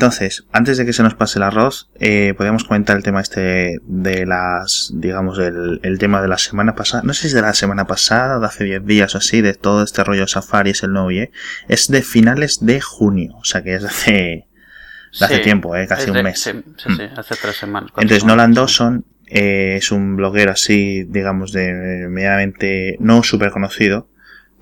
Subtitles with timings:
[0.00, 3.80] Entonces, antes de que se nos pase el arroz, eh, podríamos comentar el tema este
[3.84, 7.02] de las, digamos, el, el tema de la semana pasada.
[7.04, 9.52] No sé si es de la semana pasada, de hace 10 días o así, de
[9.52, 11.32] todo este rollo Safari es el nuevo IE.
[11.68, 15.76] Es de finales de junio, o sea que es de hace, de hace Sí, tiempo,
[15.76, 16.40] eh, casi un mes.
[16.40, 16.96] Sí, sí, Mm.
[16.96, 17.90] sí, hace tres semanas.
[17.90, 18.36] Entonces semanas.
[18.38, 24.08] Nolan Dawson eh, es un bloguero así, digamos, de medianamente no súper conocido,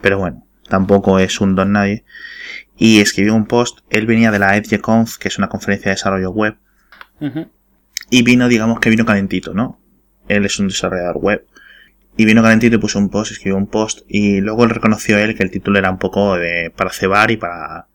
[0.02, 2.04] pero bueno, tampoco es un don nadie.
[2.78, 6.30] Y escribió un post, él venía de la EdgeConf, que es una conferencia de desarrollo
[6.30, 6.56] web,
[8.10, 9.80] y vino, digamos que vino calentito, ¿no?
[10.28, 11.44] Él es un desarrollador web.
[12.16, 15.36] Y vino calentito y puso un post, escribió un post, y luego él reconoció él
[15.36, 17.88] que el título era un poco de, para cebar y para,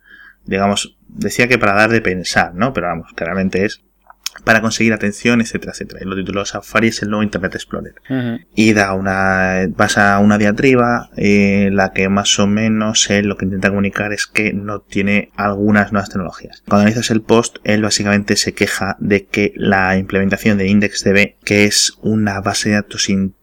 [0.45, 2.73] digamos, decía que para dar de pensar, ¿no?
[2.73, 3.83] Pero vamos, claramente es
[4.43, 5.99] para conseguir atención, etcétera, etcétera.
[6.03, 7.95] Y lo tituló Safari es el nuevo Internet Explorer.
[8.55, 13.45] Y da una, pasa una diatriba, eh, la que más o menos él lo que
[13.45, 16.63] intenta comunicar es que no tiene algunas nuevas tecnologías.
[16.67, 21.65] Cuando analizas el post, él básicamente se queja de que la implementación de IndexDB, que
[21.65, 23.42] es una base de datos interna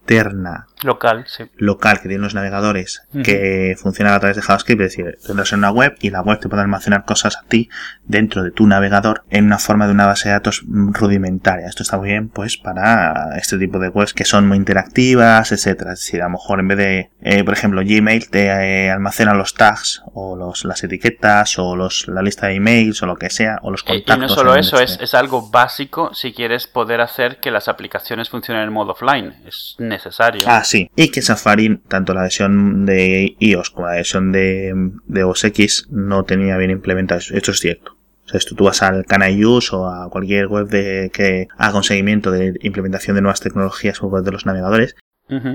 [0.82, 1.44] Local, sí.
[1.56, 5.70] local que tienen los navegadores que funciona a través de JavaScript, es decir, tendrás una
[5.70, 7.68] web y la web te puede almacenar cosas a ti
[8.04, 11.66] dentro de tu navegador en una forma de una base de datos mm, rudimentaria.
[11.66, 15.92] Esto está muy bien pues para este tipo de webs que son muy interactivas, etcétera.
[15.92, 19.34] Es decir, a lo mejor en vez de, eh, por ejemplo, Gmail te eh, almacena
[19.34, 23.30] los tags o los, las etiquetas o los, la lista de emails o lo que
[23.30, 24.16] sea o los contactos.
[24.16, 25.04] Y no solo eso, es, este.
[25.04, 29.34] es algo básico si quieres poder hacer que las aplicaciones funcionen en modo offline.
[29.46, 29.99] Es necesario.
[30.46, 30.90] Ah, sí.
[30.96, 34.72] Y que Safari, tanto la versión de iOS como la versión de,
[35.06, 37.20] de OS X, no tenía bien implementado.
[37.32, 37.96] Esto es cierto.
[38.26, 41.84] O sea, tú vas al Can Use o a cualquier web de, que haga un
[41.84, 44.94] seguimiento de implementación de nuevas tecnologías por parte de los navegadores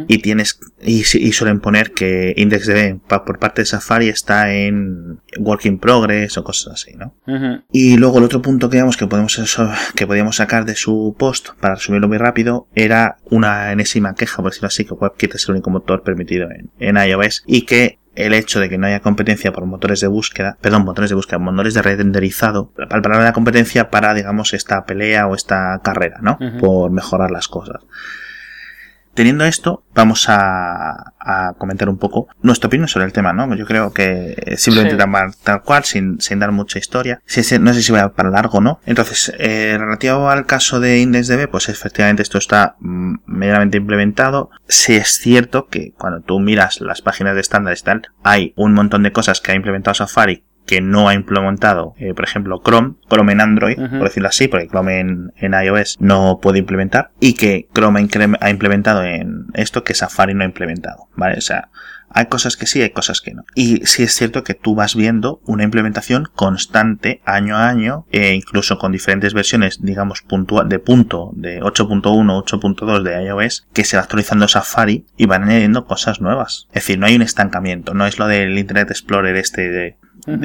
[0.08, 5.20] Y tienes y, y suelen poner que IndexDB pa- por parte de Safari está en
[5.40, 7.14] Work in Progress o cosas así, ¿no?
[7.72, 9.40] Y luego el otro punto que digamos que podemos
[9.96, 14.52] que podíamos sacar de su post, para resumirlo muy rápido, era una enésima queja, por
[14.52, 18.34] decirlo así, que WebKit es el único motor permitido en, en iOS y que el
[18.34, 21.74] hecho de que no haya competencia por motores de búsqueda, perdón, motores de búsqueda, motores
[21.74, 26.38] de renderizado, la palabra de la competencia para, digamos, esta pelea o esta carrera, ¿no?
[26.60, 27.82] Por mejorar las cosas.
[29.16, 33.54] Teniendo esto, vamos a, a comentar un poco nuestra opinión sobre el tema, ¿no?
[33.56, 34.98] Yo creo que simplemente Sí.
[35.00, 37.22] tal, tal cual, sin, sin dar mucha historia.
[37.26, 38.80] Si no sé si va para largo o no.
[38.86, 44.52] Entonces, eh, relativo al caso de IndexDB, pues efectivamente esto está mm, medianamente implementado.
[44.68, 48.74] Sí es cierto que cuando tú miras las páginas de estándares y tal, hay un
[48.74, 52.96] montón de cosas que ha implementado Safari que no ha implementado, eh, por ejemplo, Chrome,
[53.10, 57.34] Chrome en Android, por decirlo así, porque Chrome en, en iOS no puede implementar, y
[57.34, 58.08] que Chrome
[58.40, 61.38] ha implementado en esto que Safari no ha implementado, ¿vale?
[61.38, 61.70] O sea,
[62.10, 63.44] hay cosas que sí, hay cosas que no.
[63.56, 68.34] Y sí es cierto que tú vas viendo una implementación constante año a año, e
[68.34, 73.98] incluso con diferentes versiones, digamos, puntua- de punto, de 8.1, 8.2 de iOS, que se
[73.98, 76.68] va actualizando Safari y van añadiendo cosas nuevas.
[76.70, 79.98] Es decir, no hay un estancamiento, no es lo del Internet Explorer este de,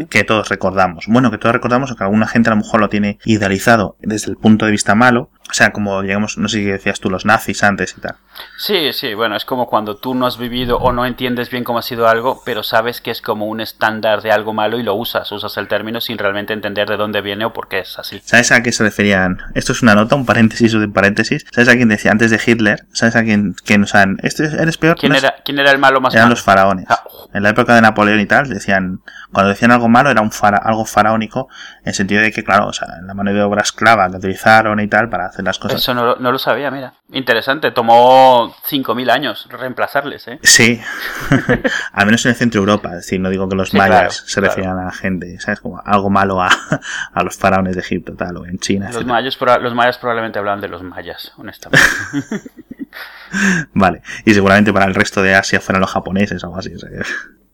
[0.08, 1.06] Que todos recordamos.
[1.08, 4.36] Bueno, que todos recordamos que alguna gente a lo mejor lo tiene idealizado desde el
[4.36, 5.30] punto de vista malo.
[5.50, 8.14] O sea, como digamos, no sé si decías tú los nazis antes y tal.
[8.56, 11.78] Sí, sí, bueno, es como cuando tú no has vivido o no entiendes bien cómo
[11.80, 14.94] ha sido algo, pero sabes que es como un estándar de algo malo y lo
[14.94, 18.20] usas, usas el término sin realmente entender de dónde viene o por qué es así.
[18.24, 19.38] ¿Sabes a qué se referían?
[19.54, 21.44] Esto es una nota, un paréntesis o de paréntesis.
[21.50, 22.86] ¿Sabes a quién decía antes de Hitler?
[22.92, 24.96] ¿Sabes a quién, quién o sea, este eres peor?
[24.98, 26.34] ¿Quién No era, quién era el malo más Eran malo?
[26.34, 26.86] los faraones.
[26.88, 27.02] Ah.
[27.34, 29.00] En la época de Napoleón y tal, decían,
[29.32, 31.48] cuando decían algo malo era un fara- algo faraónico,
[31.82, 34.80] en el sentido de que, claro, o sea, la mano de obra esclava que utilizaron
[34.80, 35.80] y tal para hacer las cosas.
[35.80, 36.94] Eso no, lo- no lo sabía, mira.
[37.12, 40.38] Interesante, tomó 5.000 años reemplazarles, ¿eh?
[40.42, 40.80] Sí,
[41.92, 43.90] al menos en el centro de Europa, es decir, no digo que los Sí, mayas
[43.98, 44.46] claro, se claro.
[44.54, 45.60] refieran a la gente, ¿sabes?
[45.60, 46.48] Como algo malo a,
[47.12, 49.14] a los faraones de Egipto, tal, o en China, Los etcétera.
[49.14, 51.86] mayas, los mayas probablemente hablan de los mayas, honestamente.
[53.74, 56.70] Vale, y seguramente para el resto de Asia fueran los japoneses o algo así.
[56.70, 57.02] que-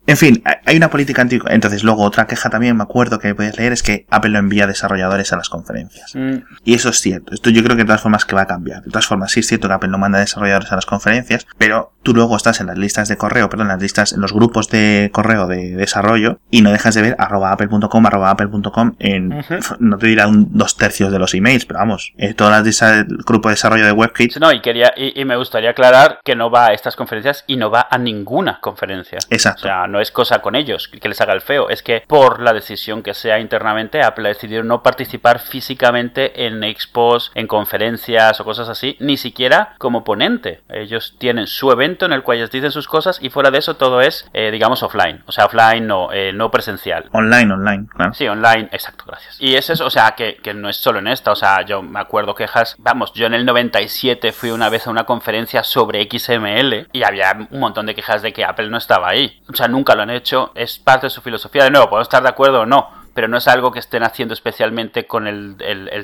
[0.07, 1.51] En fin, hay- una política antigua.
[1.53, 4.67] Entonces, luego otra queja también, me acuerdo que podías leer, es que Apple no envía
[4.67, 6.15] desarrolladores a las conferencias.
[6.15, 7.33] Mm, Y eso es cierto.
[7.35, 8.83] Esto yo creo que de todas formas que va a cambiar.
[8.83, 11.93] De todas formas, sí es cierto que Apple no manda desarrolladores a las conferencias, pero
[12.03, 14.69] tú luego estás en las listas de correo, perdón, en las listas, en los grupos
[14.69, 19.55] de correo de desarrollo y no dejas de ver arroba apple.com, arroba apple.com en, Ujú.
[19.81, 23.07] no te dirá un dos tercios de los emails, pero vamos, eh, todas las listas
[23.09, 26.37] del grupo de desarrollo de WebKit, No, y quería y, y me gustaría aclarar que
[26.37, 29.19] no va a estas conferencias y no va a ninguna conferencia.
[29.31, 29.61] Exacto.
[29.61, 32.41] O sea, no es cosa con ellos que les haga el feo, es que por
[32.41, 38.41] la decisión que sea internamente, Apple ha decidido no participar físicamente en expos, en conferencias
[38.41, 40.61] o cosas así, ni siquiera como ponente.
[40.69, 43.77] Ellos tienen su evento en el cual ellos dicen sus cosas y fuera de eso
[43.77, 45.23] todo es, eh, digamos, offline.
[45.27, 47.09] O sea, offline no, eh, no presencial.
[47.13, 48.15] Online, online, claro.
[48.15, 49.41] Sí, online, exacto, gracias.
[49.41, 51.83] Y es eso, o sea, que, que no es solo en esta, o sea, yo
[51.83, 56.09] me acuerdo quejas, vamos, yo en el 97 fui una vez a una conferencia sobre
[56.11, 59.41] XML y había un montón de quejas de que Apple no estaba ahí.
[59.49, 61.65] O sea, nunca lo han hecho, es parte de su filosofía.
[61.65, 64.35] De nuevo, podemos estar de acuerdo o no, pero no es algo que estén haciendo
[64.35, 65.57] especialmente con el,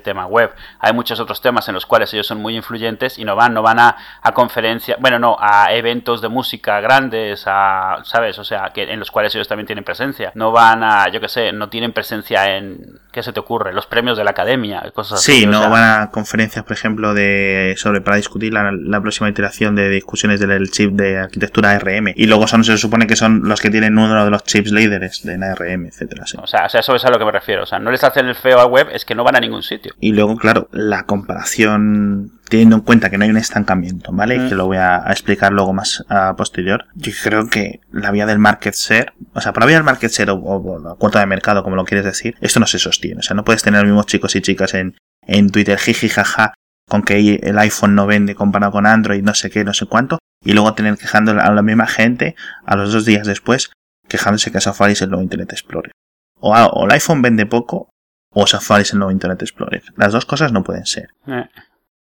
[0.03, 0.51] tema web.
[0.81, 3.63] Hay muchos otros temas en los cuales ellos son muy influyentes y no van, no
[3.63, 8.39] van a, a conferencias, bueno, no, a eventos de música grandes, a, ¿sabes?
[8.39, 10.33] O sea, que en los cuales ellos también tienen presencia.
[10.35, 13.75] No van a, yo qué sé, no tienen presencia en, ¿qué se te ocurre?
[13.75, 15.41] Los premios de la academia, cosas así.
[15.41, 19.91] Sí, no van a conferencias, por ejemplo, de sobre para discutir la, próxima iteración de
[19.91, 22.15] discusiones del chip de arquitectura ARM.
[22.17, 25.23] Y luego son, se supone que son los que tienen uno de los chips líderes
[25.25, 26.25] de ARM, etcétera.
[26.25, 27.63] O sea, o sea, eso es a lo que me refiero.
[27.63, 29.63] O sea, no les hacen el feo a web, es que no van a ningún
[29.63, 29.95] sitio.
[30.01, 34.39] Y luego, claro, la comparación, teniendo en cuenta que no hay un estancamiento, ¿vale?
[34.39, 34.49] Mm.
[34.49, 36.87] Que lo voy a, explicar luego más a posterior.
[36.95, 40.11] Yo creo que la vía del market share, o sea, por la vía del market
[40.11, 43.21] share o, la cuota de mercado, como lo quieres decir, esto no se sostiene.
[43.21, 44.97] O sea, no puedes tener los mismos chicos y chicas en,
[45.27, 46.55] en Twitter, jiji, jaja,
[46.89, 50.19] con que el iPhone no vende comparado con Android, no sé qué, no sé cuánto,
[50.45, 52.35] y luego tener quejando a la misma gente
[52.67, 53.71] a los dos días después
[54.09, 55.93] quejándose que Safari es el nuevo Internet Explorer
[56.43, 57.91] o, el iPhone vende poco
[58.31, 59.83] o Safari es el nuevo Internet Explorer.
[59.97, 61.11] Las dos cosas no pueden ser.
[61.27, 61.49] Eh.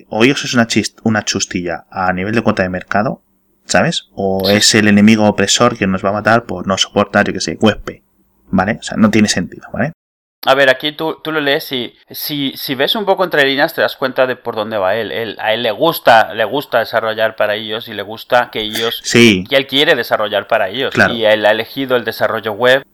[0.08, 0.66] O ellos es una,
[1.04, 3.22] una chustilla a nivel de cuota de mercado,
[3.64, 4.08] ¿sabes?
[4.14, 7.40] O es el enemigo opresor que nos va a matar por no soportar, yo que
[7.40, 8.02] sé, WebP.
[8.52, 8.78] ¿Vale?
[8.80, 9.92] O sea, no tiene sentido, ¿vale?
[10.46, 13.74] A ver, aquí tú, tú lo lees y si, si ves un poco entre líneas
[13.74, 15.12] te das cuenta de por dónde va él.
[15.12, 15.36] él.
[15.38, 19.00] A él le gusta, le gusta desarrollar para ellos y le gusta que ellos...
[19.04, 19.44] Sí.
[19.48, 20.94] Y él quiere desarrollar para ellos.
[21.10, 22.84] Y él ha elegido el desarrollo web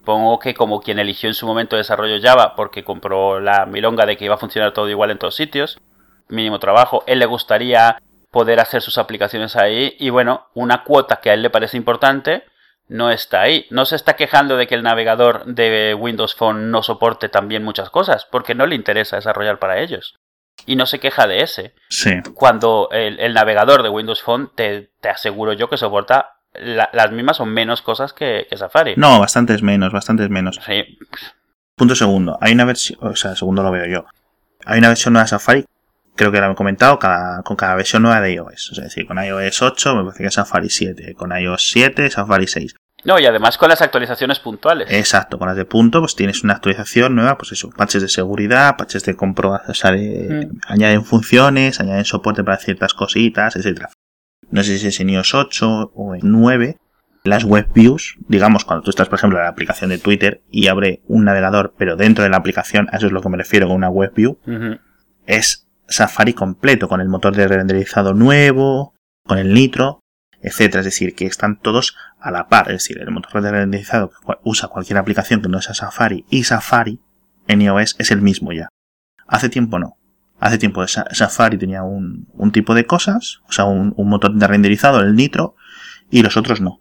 [0.00, 4.16] Supongo que como quien eligió en su momento desarrollo Java porque compró la milonga de
[4.16, 5.78] que iba a funcionar todo igual en todos sitios,
[6.28, 8.00] mínimo trabajo, él le gustaría
[8.30, 12.44] poder hacer sus aplicaciones ahí y bueno, una cuota que a él le parece importante
[12.88, 13.66] no está ahí.
[13.70, 17.88] No se está quejando de que el navegador de Windows Phone no soporte también muchas
[17.88, 20.18] cosas, porque no le interesa desarrollar para ellos.
[20.66, 21.74] Y no se queja de ese.
[21.88, 22.20] Sí.
[22.34, 27.52] Cuando el, navegador de Windows Phone te, te aseguro yo que soporta las mismas son
[27.52, 28.94] menos cosas que, Safari.
[28.96, 30.60] No, bastantes menos, bastantes menos.
[30.64, 30.98] Sí.
[31.76, 32.38] Punto segundo.
[32.40, 34.04] Hay una versión, o sea, segundo lo veo yo.
[34.64, 35.64] Hay una versión nueva de Safari,
[36.16, 38.72] creo que la he comentado, cada, con cada versión nueva de iOS.
[38.72, 42.46] Es decir, con iOS 8 me parece que es Safari 7, con iOS 7 Safari
[42.46, 42.74] 6.
[43.04, 44.88] No, y además con las actualizaciones puntuales.
[44.90, 48.76] Exacto, con las de punto, pues tienes una actualización nueva, pues eso, patches de seguridad,
[48.76, 50.60] patches de comprobación, o sea, mm.
[50.66, 53.88] añaden funciones, añaden soporte para ciertas cositas, etcétera
[54.50, 56.76] no sé si es en iOS 8 o en 9,
[57.24, 60.68] las web views, digamos, cuando tú estás, por ejemplo, en la aplicación de Twitter y
[60.68, 63.66] abre un navegador, pero dentro de la aplicación, a eso es lo que me refiero
[63.68, 64.38] con una web view,
[65.26, 68.94] es Safari completo, con el motor de renderizado nuevo,
[69.26, 70.00] con el Nitro,
[70.40, 70.80] etcétera.
[70.80, 72.68] Es decir, que están todos a la par.
[72.68, 76.44] Es decir, el motor de renderizado que usa cualquier aplicación que no sea Safari y
[76.44, 77.00] Safari
[77.46, 78.68] en iOS es el mismo ya.
[79.26, 79.96] Hace tiempo no.
[80.40, 85.00] Hace tiempo Safari tenía un, un tipo de cosas, o sea, un, motor de renderizado,
[85.00, 85.54] el Nitro,
[86.10, 86.80] y los otros no.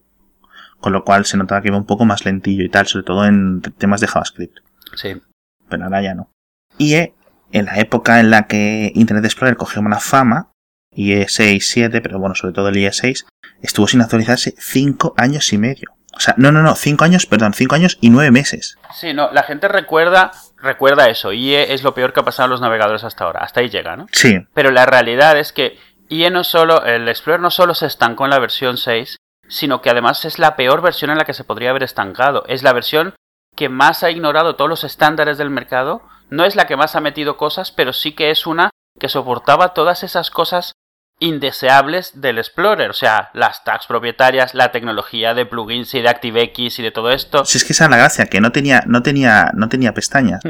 [0.79, 3.25] Con lo cual se notaba que iba un poco más lentillo y tal, sobre todo
[3.25, 4.59] en temas de JavaScript.
[4.95, 5.21] Sí.
[5.67, 6.31] Pero ahora ya no.
[6.77, 7.13] Y eh,
[7.51, 10.51] en la época en la que Internet Explorer cogió una fama,
[10.95, 13.25] IE6, 7, pero bueno, sobre todo el IE6,
[13.61, 15.91] estuvo sin actualizarse 5 años y medio.
[16.15, 18.77] O sea, no, no, no, 5 años, perdón, 5 años y 9 meses.
[18.95, 22.49] Sí, no, la gente recuerda recuerda eso, IE es lo peor que ha pasado a
[22.49, 24.07] los navegadores hasta ahora, hasta ahí llega, ¿no?
[24.11, 24.39] Sí.
[24.53, 25.77] Pero la realidad es que
[26.09, 29.89] IE no solo, el Explorer no solo se estancó en la versión 6, sino que
[29.89, 32.43] además es la peor versión en la que se podría haber estancado.
[32.47, 33.15] Es la versión
[33.55, 36.03] que más ha ignorado todos los estándares del mercado.
[36.29, 39.73] No es la que más ha metido cosas, pero sí que es una que soportaba
[39.73, 40.73] todas esas cosas
[41.19, 46.79] indeseables del Explorer, o sea, las tags propietarias, la tecnología de plugins y de ActiveX
[46.79, 47.45] y de todo esto.
[47.45, 50.41] Si es que esa es la gracia, que no tenía, no tenía, no tenía pestañas.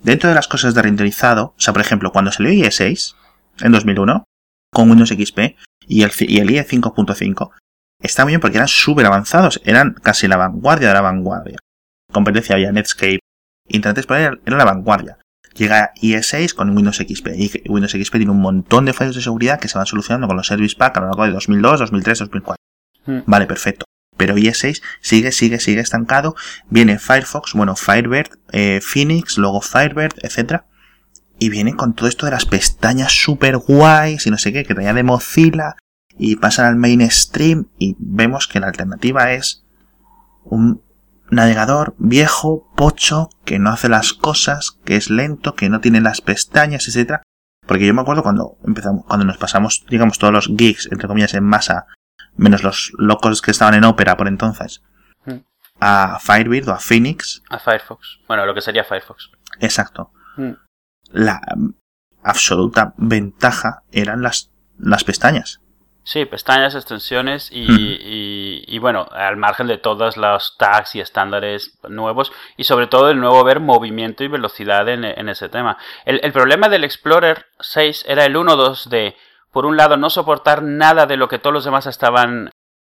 [0.00, 3.14] Dentro de las cosas de renderizado, o sea, por ejemplo, cuando salió IE6
[3.60, 4.24] en 2001
[4.72, 5.56] con Windows XP
[5.86, 7.50] y el, y el IE 5.5,
[8.02, 11.58] está muy bien porque eran súper avanzados, eran casi la vanguardia de la vanguardia.
[12.12, 13.20] Competencia había Netscape,
[13.68, 15.18] Internet Explorer era la vanguardia.
[15.54, 17.28] Llega IE6 con Windows XP.
[17.36, 20.36] Y Windows XP tiene un montón de fallos de seguridad que se van solucionando con
[20.36, 22.56] los Service Pack a lo largo de 2002, 2003, 2004.
[23.26, 23.84] Vale, perfecto.
[24.16, 26.36] Pero IE6 sigue, sigue, sigue estancado.
[26.70, 30.66] Viene Firefox, bueno, Firebird, eh, Phoenix, luego Firebird, etcétera.
[31.38, 34.74] Y viene con todo esto de las pestañas super guays y no sé qué, que
[34.74, 35.76] traía de Mozilla.
[36.18, 39.64] Y pasan al mainstream y vemos que la alternativa es
[40.44, 40.82] un
[41.32, 46.20] navegador viejo, pocho, que no hace las cosas, que es lento, que no tiene las
[46.20, 47.22] pestañas, etcétera.
[47.66, 51.32] Porque yo me acuerdo cuando empezamos, cuando nos pasamos, digamos, todos los geeks, entre comillas,
[51.34, 51.86] en masa,
[52.36, 54.82] menos los locos que estaban en ópera por entonces,
[55.24, 55.38] Mm.
[55.80, 57.42] a Firebird o a Phoenix.
[57.48, 58.18] A Firefox.
[58.28, 59.30] Bueno, lo que sería Firefox.
[59.60, 60.12] Exacto.
[60.36, 60.52] Mm.
[61.12, 61.40] La
[62.22, 65.61] absoluta ventaja eran las, las pestañas.
[66.04, 72.32] Sí, pestañas, extensiones y, y, bueno, al margen de todos los tags y estándares nuevos
[72.56, 75.78] y sobre todo el nuevo ver movimiento y velocidad en, en ese tema.
[76.04, 79.14] El, el problema del Explorer 6 era el 1.2 de,
[79.52, 82.50] por un lado, no soportar nada de lo que todos los demás estaban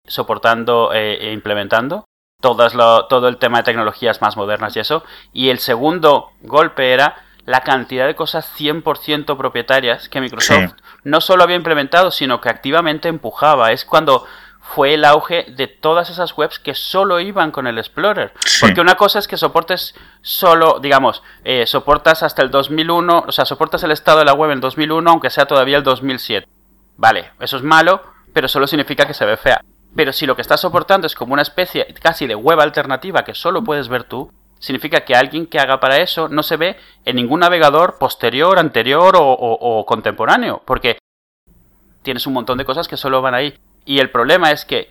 [0.05, 2.03] soportando eh, e implementando.
[2.41, 5.03] Todas lo- todo el tema de tecnologías más modernas y eso.
[5.33, 10.83] Y el segundo golpe era la cantidad de cosas 100% propietarias que Microsoft Sí.
[11.05, 13.71] no solo había implementado, sino que activamente empujaba.
[13.71, 14.25] Es cuando
[14.59, 18.33] fue el auge de todas esas webs que solo iban con el Explorer.
[18.45, 18.59] Sí.
[18.65, 23.45] Porque una cosa es que soportes solo, digamos, eh, soportas hasta el 2001, o sea,
[23.45, 26.45] soportas el estado de la web en 2001, aunque sea todavía el 2007.
[26.97, 29.61] Vale, eso es malo, pero solo significa que se ve fea.
[29.95, 33.35] Pero si lo que estás soportando es como una especie casi de web alternativa que
[33.35, 37.15] solo puedes ver tú, significa que alguien que haga para eso no se ve en
[37.15, 40.99] ningún navegador posterior, anterior o, contemporáneo, porque
[42.03, 43.57] tienes un montón de cosas que solo van ahí.
[43.85, 44.89] Y el problema es que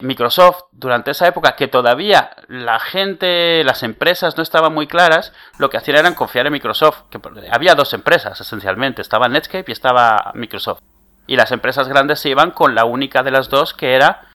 [0.00, 5.70] Microsoft, durante esa época que todavía la gente, las empresas no estaban muy claras, lo
[5.70, 7.02] que hacían era confiar en Microsoft.
[7.10, 7.20] Que
[7.50, 10.80] había dos empresas esencialmente, estaba Netscape y estaba Microsoft.
[11.26, 14.31] Y las empresas grandes se iban con la única de las dos que era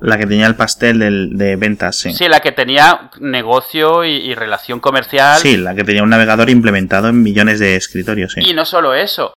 [0.00, 2.12] La que tenía el pastel del- de ventas, sí.
[2.12, 5.38] Sí, la que tenía negocio y, y relación comercial.
[5.38, 8.40] Sí, la que tenía un navegador implementado en millones de escritorios, sí.
[8.44, 9.32] Y no solo eso.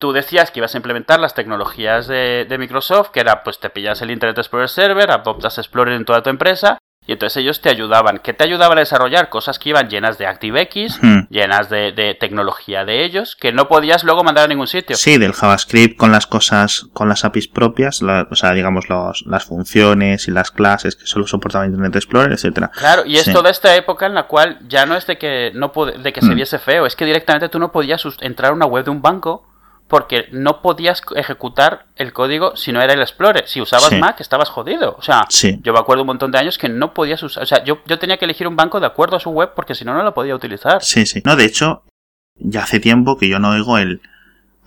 [0.00, 3.70] Tú decías que ibas a implementar las tecnologías de, de Microsoft, que era pues te
[3.70, 7.68] pillas el Internet Explorer Server, adoptas Explorer en toda tu empresa, y entonces ellos te
[7.68, 8.18] ayudaban.
[8.18, 9.28] ¿Qué te ayudaban a desarrollar?
[9.28, 11.26] Cosas que iban llenas de ActiveX, Hmm.
[11.30, 14.96] llenas de, de tecnología de ellos, que no podías luego mandar a ningún sitio.
[14.96, 19.24] Sí, del JavaScript con las cosas, con las APIs propias, la- o sea, digamos, los-
[19.26, 22.70] las funciones y las clases que solo soportaba Internet Explorer, etcétera.
[22.74, 23.32] Claro, y es Sí.
[23.32, 26.28] toda esta época en la cual ya no es de que no de que se
[26.32, 26.36] Hmm.
[26.36, 29.46] viese feo, es que directamente tú no podías entrar a una web de un banco
[29.94, 33.44] porque no podías ejecutar el código si no era el Explorer.
[33.46, 33.96] Si usabas Sí.
[34.00, 34.96] Mac estabas jodido.
[34.98, 35.60] O sea, Sí.
[35.62, 37.96] yo me acuerdo un montón de años que no podías usar, o sea, yo, yo
[38.00, 40.12] tenía que elegir un banco de acuerdo a su web porque si no no lo
[40.12, 40.82] podía utilizar.
[40.82, 41.22] Sí, sí.
[41.24, 41.84] No, de hecho,
[42.34, 44.00] ya hace tiempo que yo no oigo el.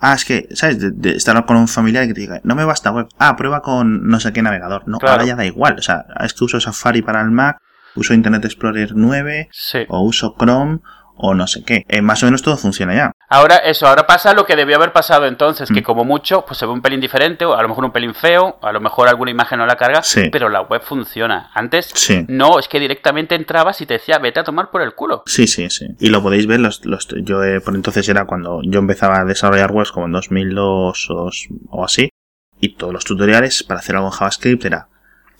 [0.00, 0.80] Ah, es que, ¿sabes?
[0.80, 3.08] De, de estar con un familiar que te diga, no me basta web.
[3.18, 4.88] Ah, prueba con no sé qué navegador.
[4.88, 5.12] No, Claro.
[5.12, 5.76] ahora ya da igual.
[5.78, 7.58] O sea, es que uso Safari para el Mac,
[7.96, 9.80] uso Internet Explorer 9, Sí.
[9.88, 10.78] o uso Chrome,
[11.18, 11.84] o no sé qué.
[11.88, 13.12] Eh, más o menos todo funciona ya.
[13.28, 15.84] Ahora eso, ahora pasa lo que debió haber pasado entonces, que Mm.
[15.84, 18.58] como mucho, pues se ve un pelín diferente, o a lo mejor un pelín feo,
[18.62, 20.30] a lo mejor alguna imagen no la carga, Sí.
[20.30, 21.50] pero la web funciona.
[21.54, 22.24] Antes Sí.
[22.28, 25.22] no, es que directamente entrabas y te decía, vete a tomar por el culo.
[25.26, 25.86] Sí, sí, sí.
[25.98, 29.24] Y lo podéis ver, los, los, yo eh, por entonces era cuando yo empezaba a
[29.24, 31.30] desarrollar webs como en 2002 o,
[31.70, 32.08] o así,
[32.60, 34.88] y todos los tutoriales para hacer algo en JavaScript era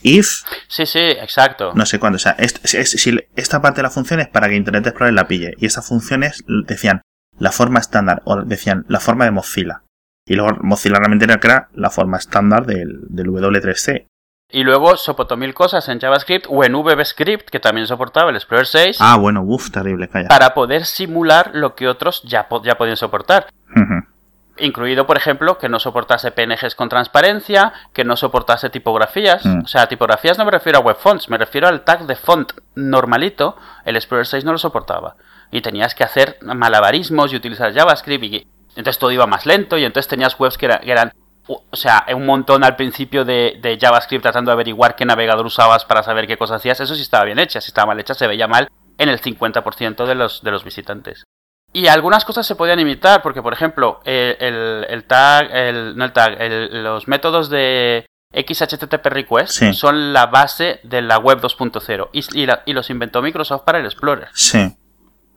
[0.03, 1.73] if, Sí, sí, exacto.
[1.75, 4.49] no sé cuándo, o sea, est- es- si esta parte de la función es para
[4.49, 7.03] que Internet Explorer la pille, y esta función es, decían,
[7.39, 9.83] la forma estándar, o decían, la forma de Mozilla.
[10.27, 14.07] Y luego Mozilla realmente era la forma estándar del, del W3C.
[14.51, 18.67] Y luego soportó mil cosas en JavaScript o en VBScript, que también soportaba el Explorer
[18.67, 20.29] 6, Ah, bueno, uff, terrible, calla.
[20.29, 23.47] para poder simular lo que otros ya, po- ya podían soportar.
[24.61, 29.45] Incluido, por ejemplo, que no soportase PNGs con transparencia, que no soportase tipografías.
[29.45, 29.65] Mm.
[29.65, 32.53] O sea, tipografías no me refiero a web fonts, me refiero al tag de font
[32.75, 33.57] normalito.
[33.85, 35.17] El Explorer 6 no lo soportaba.
[35.51, 38.25] Y tenías que hacer malabarismos y utilizar JavaScript.
[38.25, 38.47] Y
[38.77, 41.13] entonces todo iba más lento y entonces tenías webs que, era- que eran...
[41.47, 45.85] O sea, un montón al principio de, de JavaScript tratando de averiguar qué navegador usabas
[45.87, 46.79] para saber qué cosas hacías.
[46.81, 47.61] Eso sí estaba bien hecha.
[47.63, 51.25] Si estaba mal hecha se veía mal en el 50% de los, de los visitantes.
[51.73, 56.05] Y algunas cosas se podían imitar, porque por ejemplo, el, el- el tag, el, no
[56.07, 59.73] el tag, el- los métodos de XHTTP request Sí.
[59.75, 63.79] son la base de la web 2.0 y, y la- y los inventó Microsoft para
[63.79, 64.77] el Explorer, Sí.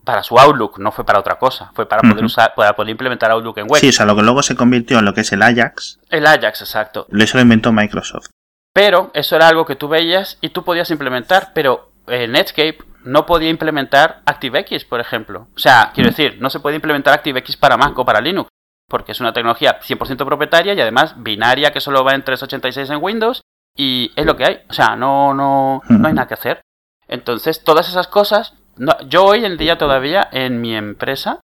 [0.06, 3.32] para su Outlook, no fue para otra cosa, fue para poder usar, para poder implementar
[3.32, 3.80] Outlook en web.
[3.80, 6.26] Sí, o sea, lo que luego se convirtió en lo que es el Ajax, El
[6.28, 7.08] Ajax, exacto.
[7.18, 8.28] eso lo inventó Microsoft.
[8.74, 13.26] Pero eso era algo que tú veías y tú podías implementar, pero eh, Netscape no
[13.26, 15.48] podía implementar ActiveX, por ejemplo.
[15.56, 16.14] O sea, quiero Mm.
[16.14, 18.50] decir, no se puede implementar ActiveX para Mac o para Linux,
[18.90, 23.00] porque es una tecnología 100% propietaria y además binaria que solo va en 386 en
[23.02, 23.42] Windows
[23.76, 24.60] y es lo que hay.
[24.70, 26.16] O sea, no, no, no hay Mm.
[26.16, 26.62] nada que hacer.
[27.08, 31.40] Entonces, todas esas cosas, no- yo hoy en día todavía en mi empresa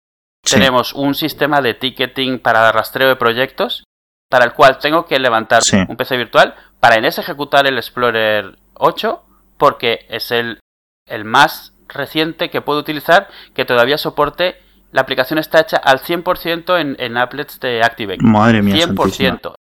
[0.45, 0.55] Sí.
[0.57, 3.85] tenemos un sistema de ticketing para rastreo de proyectos
[4.31, 5.77] para el cual tengo que levantar Sí.
[5.89, 9.23] un PC virtual para en ese ejecutar el Explorer 8
[9.57, 10.61] porque es el,
[11.07, 14.57] el más reciente que puedo utilizar que todavía soporte.
[14.93, 18.23] La aplicación está hecha al 100% en, en applets de ActiveX.
[18.23, 18.97] Madre mía, 100%.
[18.97, 19.55] santísima.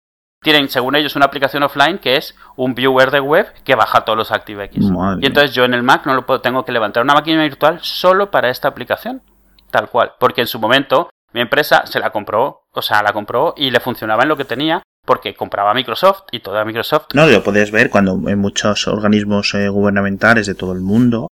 [0.41, 4.17] Tienen, según ellos, una aplicación offline que es un viewer de web que baja todos
[4.17, 4.77] los ActiveX.
[4.77, 7.41] Madre Y entonces yo en el Mac no lo puedo, tengo que levantar una máquina
[7.43, 9.21] virtual solo para esta aplicación.
[9.71, 10.11] Tal cual.
[10.19, 13.79] Porque en su momento mi empresa se la compró, o sea, la compró y le
[13.79, 17.07] funcionaba en lo que tenía porque compraba Microsoft y toda Microsoft.
[17.13, 21.27] No, lo puedes ver cuando en muchos organismos eh, gubernamentales de todo el mundo,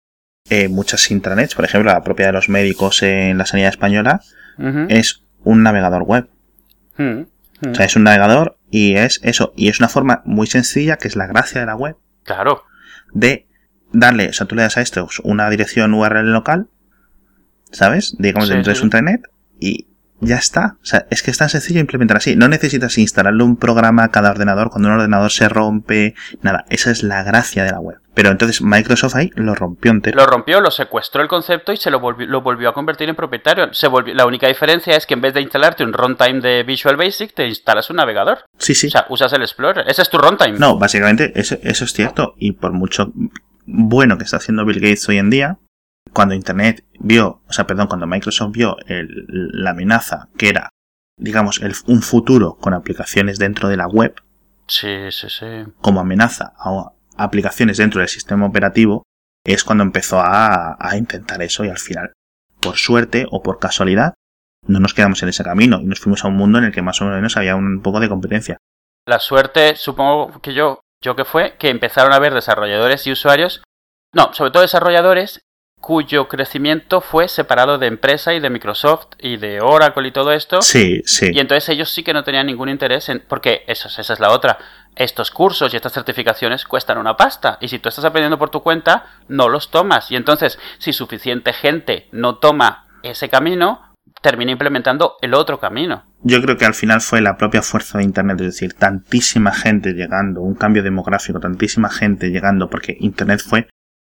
[0.51, 4.21] eh, muchas intranets, por ejemplo, la propia de los médicos en la sanidad española,
[4.89, 6.29] es un navegador web.
[6.97, 7.03] Mm,
[7.61, 7.71] mm.
[7.71, 9.53] O sea, es un navegador y es eso.
[9.55, 12.63] Y es una forma muy sencilla, que es la gracia de la web, Claro.
[13.13, 13.47] de
[13.93, 16.67] darle, o sea, tú le das a esto una dirección URL local,
[17.71, 18.13] ¿sabes?
[18.19, 19.21] Digamos, Sí, dentro de su intranet
[19.57, 19.87] y
[20.21, 20.77] ya está.
[20.81, 22.35] O sea, es que es tan sencillo implementar así.
[22.35, 26.65] No necesitas instalarle un programa a cada ordenador cuando un ordenador se rompe, nada.
[26.69, 27.97] Esa es la gracia de la web.
[28.13, 30.17] Pero entonces Microsoft ahí lo rompió entero.
[30.17, 33.15] Lo rompió, lo secuestró el concepto y se lo volvió, lo volvió a convertir en
[33.15, 33.73] propietario.
[33.73, 36.97] Se volvió, la única diferencia es que en vez de instalarte un runtime de Visual
[36.97, 38.39] Basic, te instalas un navegador.
[38.57, 38.87] Sí, sí.
[38.87, 39.85] O sea, usas el Explorer.
[39.87, 40.59] Ese es tu runtime.
[40.59, 42.35] No, básicamente eso, eso es cierto.
[42.37, 43.11] Y por mucho
[43.65, 45.57] bueno que está haciendo Bill Gates hoy en día,
[46.13, 50.69] cuando Internet vio, o sea, perdón, cuando Microsoft vio el- la amenaza que era,
[51.17, 54.15] digamos, el- un futuro con aplicaciones dentro de la web,
[54.67, 55.45] Sí, sí, sí.
[55.81, 59.03] como amenaza a aplicaciones dentro del sistema operativo,
[59.45, 62.13] es cuando empezó a, a intentar eso y al final,
[62.61, 64.13] por suerte o por casualidad,
[64.67, 66.81] no nos quedamos en ese camino y nos fuimos a un mundo en el que
[66.83, 68.57] más o menos había un poco de competencia.
[69.07, 73.63] La suerte, supongo que yo, yo que fue, que empezaron a haber desarrolladores y usuarios,
[74.13, 75.41] no, sobre todo desarrolladores
[75.81, 80.61] cuyo crecimiento fue separado de empresa y de Microsoft y de Oracle y todo esto.
[80.61, 81.31] Sí, sí.
[81.33, 83.19] Y entonces ellos sí que no tenían ningún interés en.
[83.27, 84.57] Porque eso, es- esa es la otra.
[84.95, 87.57] Estos cursos y estas certificaciones cuestan una pasta.
[87.61, 90.11] Y si tú estás aprendiendo por tu cuenta, no los tomas.
[90.11, 93.81] Y entonces, si suficiente gente no toma ese camino,
[94.21, 96.03] termina implementando el otro camino.
[96.21, 99.93] Yo creo que al final fue la propia fuerza de Internet, es decir, tantísima gente
[99.93, 103.67] llegando, un cambio demográfico, tantísima gente llegando, porque Internet fue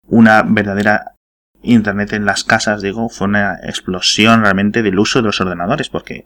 [0.08, 1.14] una verdadera
[1.62, 6.26] Internet en las casas, digo, fue una explosión realmente del uso de los ordenadores, porque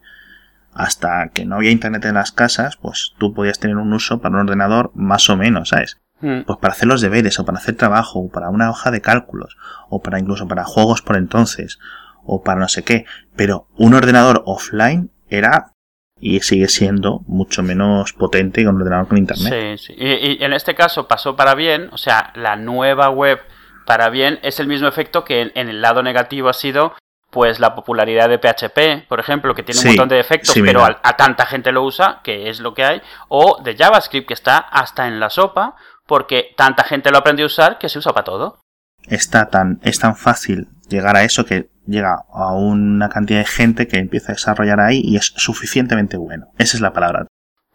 [0.74, 4.36] hasta que no había Internet en las casas, pues tú podías tener un uso para
[4.36, 5.98] un ordenador más o menos, ¿sabes?
[6.22, 9.02] Mm, Pues para hacer los deberes, o para hacer trabajo, o para una hoja de
[9.02, 9.58] cálculos,
[9.90, 11.80] o para incluso para juegos por entonces,
[12.24, 13.06] o para no sé qué.
[13.36, 15.74] Pero un ordenador offline era
[16.20, 19.78] y sigue siendo mucho menos potente que un ordenador con internet.
[19.78, 19.94] Sí, sí.
[19.98, 23.40] Y, y en este caso pasó para bien, o sea, la nueva web
[23.86, 26.94] para bien es el mismo efecto que en, en el lado negativo ha sido
[27.30, 30.62] pues la popularidad de PHP, por ejemplo, que tiene Sí, un montón de efectos, sí,
[30.62, 34.28] pero a, a tanta gente lo usa, que es lo que hay, o de JavaScript,
[34.28, 37.98] que está hasta en la sopa, porque tanta gente lo aprendió a usar que se
[37.98, 38.60] usa para todo.
[39.08, 43.88] Está tan, es tan fácil llegar a eso que llega a una cantidad de gente
[43.88, 46.46] que empieza a desarrollar ahí y es suficientemente bueno.
[46.60, 47.26] Esa es la palabra.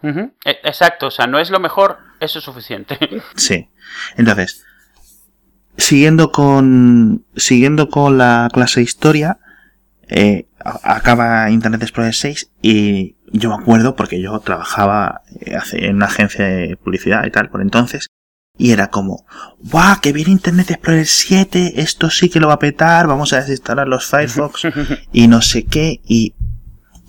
[0.05, 2.97] E- Exacto, o sea, no es lo mejor, eso es suficiente.
[3.35, 3.71] Sí.
[4.17, 4.65] Entonces,
[5.79, 9.39] siguiendo con, siguiendo con la clase de historia,
[10.09, 16.07] eh, acaba Internet Explorer 6 y yo me acuerdo porque yo trabajaba eh, en una
[16.07, 18.09] agencia de publicidad y tal por entonces
[18.61, 19.25] y era como,
[19.61, 20.01] ¡guau!
[20.01, 23.87] Que viene Internet Explorer 7, esto sí que lo va a petar, vamos a desinstalar
[23.87, 24.63] los Firefox
[25.13, 26.35] y no sé qué y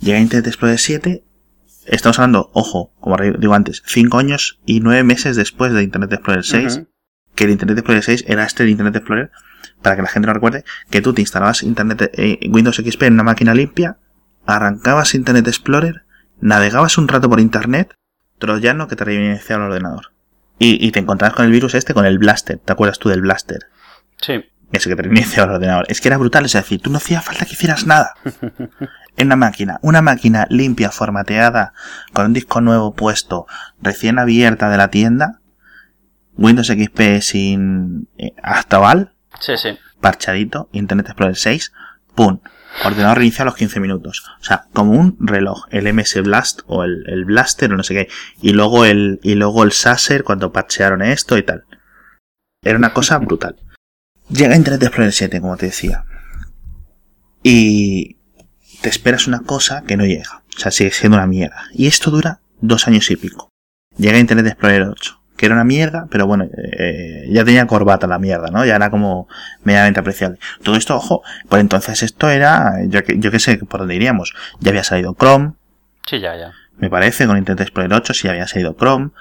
[0.00, 1.24] llega Internet Explorer 7
[1.86, 6.44] Estamos hablando, ojo, como digo antes, 5 años y 9 meses después de Internet Explorer
[6.44, 6.88] 6, Ujú.
[7.34, 9.30] Que el Internet Explorer 6 era este de Internet Explorer,
[9.82, 13.14] para que la gente lo recuerde, que tú te instalabas Internet, eh, Windows XP en
[13.14, 13.98] una máquina limpia,
[14.46, 16.04] arrancabas Internet Explorer,
[16.40, 17.94] navegabas un rato por Internet,
[18.38, 20.12] troyano que te reiniciaba el ordenador.
[20.58, 22.58] Y, y te encontrabas con el virus este, con el Blaster.
[22.58, 23.68] ¿Te acuerdas tú del Blaster?
[24.20, 24.44] Sí.
[24.72, 25.86] Ese que te reiniciaba el ordenador.
[25.88, 28.14] Es que era brutal, es decir, tú no hacía falta que hicieras nada.
[29.16, 31.74] En una máquina, una máquina limpia, formateada,
[32.12, 33.46] con un disco nuevo puesto,
[33.82, 35.40] recién abierta de la tienda,
[36.40, 39.78] Windows XP sin eh, Actaval, Sí, sí.
[40.00, 41.72] parchadito, Internet Explorer 6,
[42.16, 42.40] ¡pum!
[42.84, 44.24] Ordenador reinicia a los 15 minutos.
[44.40, 47.94] O sea, como un reloj, el MS Blast o el, el Blaster o no sé
[47.94, 48.08] qué.
[48.40, 51.64] Y luego el, y luego el Saser cuando parchearon esto y tal.
[52.64, 53.56] Era una cosa brutal.
[54.28, 56.04] Llega Internet Explorer 7, como te decía.
[57.42, 58.16] Y
[58.82, 60.42] te esperas una cosa que no llega.
[60.56, 61.64] O sea, sigue siendo una mierda.
[61.74, 63.48] Y esto dura dos años y pico.
[63.96, 68.18] Llega Internet Explorer 8, que era una mierda, pero bueno, eh, ya tenía corbata la
[68.18, 68.62] mierda, ¿no?
[68.66, 69.26] Ya era como
[69.64, 70.38] medianamente apreciable.
[70.62, 74.34] Todo esto, ojo, por entonces esto era, yo que, yo que sé por dónde iríamos.
[74.58, 75.52] Ya había salido Chrome,
[76.06, 76.52] Sí, ya, ya.
[76.76, 79.12] me parece, con Internet Explorer 8 sí había salido Chrome.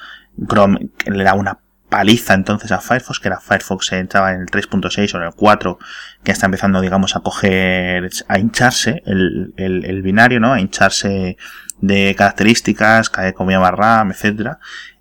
[0.45, 5.13] Chrome le da una paliza entonces a Firefox, que era Firefox estaba en el 3.6
[5.13, 5.79] o en el 4,
[6.21, 10.51] que está empezando, digamos, a coger, a hincharse el, el, binario, ¿no?
[10.51, 11.37] A hincharse
[11.81, 14.59] de características, que comía más RAM, etcétera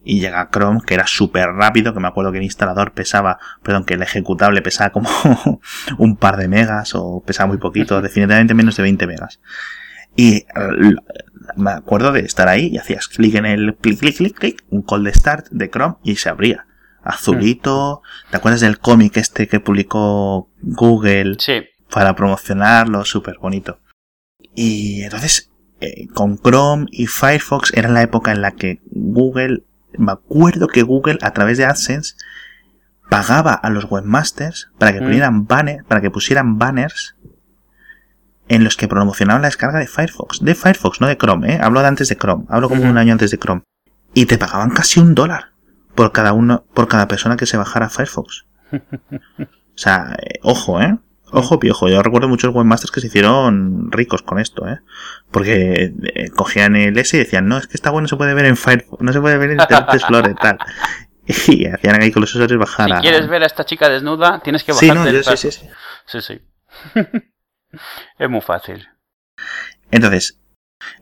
[0.08, 3.84] y llega Chrome, que era súper rápido, que me acuerdo que el instalador pesaba, perdón,
[3.84, 5.10] que el ejecutable pesaba como
[5.98, 9.38] un par de megas o pesaba muy poquito, definitivamente menos de 20 megas.
[10.16, 10.46] Y
[11.56, 14.80] me acuerdo de estar ahí y hacías clic en el clic, clic, clic, clic, un
[14.80, 16.66] call de start de Chrome y se abría.
[17.02, 18.00] Azulito.
[18.30, 21.36] ¿Te acuerdas del cómic este que publicó Google?
[21.38, 21.64] Sí.
[21.90, 23.80] Para promocionarlo, súper bonito.
[24.54, 25.47] Y entonces,
[25.80, 29.64] eh, con Chrome y Firefox era la época en la que Google,
[29.96, 32.14] me acuerdo que Google a través de AdSense
[33.08, 35.46] pagaba a los webmasters para que mm.
[35.86, 37.16] para que pusieran banners
[38.48, 40.40] en los que promocionaban la descarga de Firefox.
[40.40, 41.60] De Firefox, no de Chrome, ¿eh?
[41.62, 42.44] Hablo de antes de Chrome.
[42.48, 43.62] Hablo como un año antes de Chrome.
[44.14, 45.52] Y te pagaban casi un dólar
[45.94, 48.46] por cada uno, por cada persona que se bajara Firefox.
[49.78, 50.98] O sea, eh, ojo, ¿eh?
[51.30, 54.80] Ojo piojo, yo recuerdo muchos webmasters que se hicieron ricos con esto, ¿eh?
[55.30, 58.34] Porque eh, cogían el S y decían, no, es que esta web no se puede
[58.34, 60.58] ver en Firefox, no se puede ver en Internet Explorer, tal.
[61.26, 64.64] Y hacían ahí con los usuarios bajar Si quieres ver a esta chica desnuda, tienes
[64.64, 65.68] que bajar sí, no, sí, sí, sí.
[66.06, 66.40] Sí, sí.
[68.18, 68.88] es muy fácil.
[69.90, 70.40] Entonces,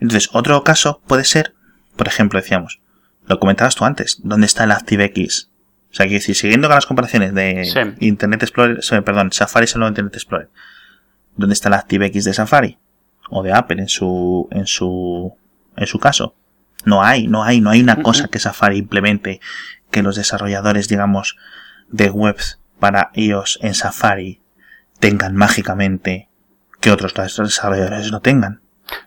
[0.00, 1.54] entonces, otro caso puede ser,
[1.96, 2.80] por ejemplo, decíamos,
[3.26, 5.50] lo comentabas tú antes, ¿dónde está el ActiveX?
[5.96, 10.14] O sea, que si siguiendo con las comparaciones de Internet Explorer, perdón, Safari solo Internet
[10.14, 10.50] Explorer,
[11.36, 12.78] ¿dónde está el ActiveX de Safari?
[13.30, 15.34] O de Apple en su, en su,
[15.74, 16.34] en su caso.
[16.84, 19.40] No hay, no hay, no hay una cosa que Safari implemente
[19.90, 21.38] que los desarrolladores, digamos,
[21.88, 24.42] de webs para iOS en Safari
[25.00, 26.28] tengan mágicamente
[26.78, 28.60] que otros desarrolladores no tengan.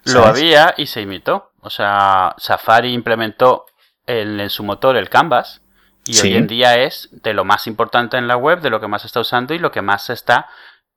[0.06, 1.52] Lo había y se imitó.
[1.60, 3.68] O sea, Safari implementó
[4.08, 5.62] en su motor el Canvas
[6.10, 8.88] y hoy en día es de lo más importante en la web, de lo que
[8.88, 10.48] más está usando y lo que más está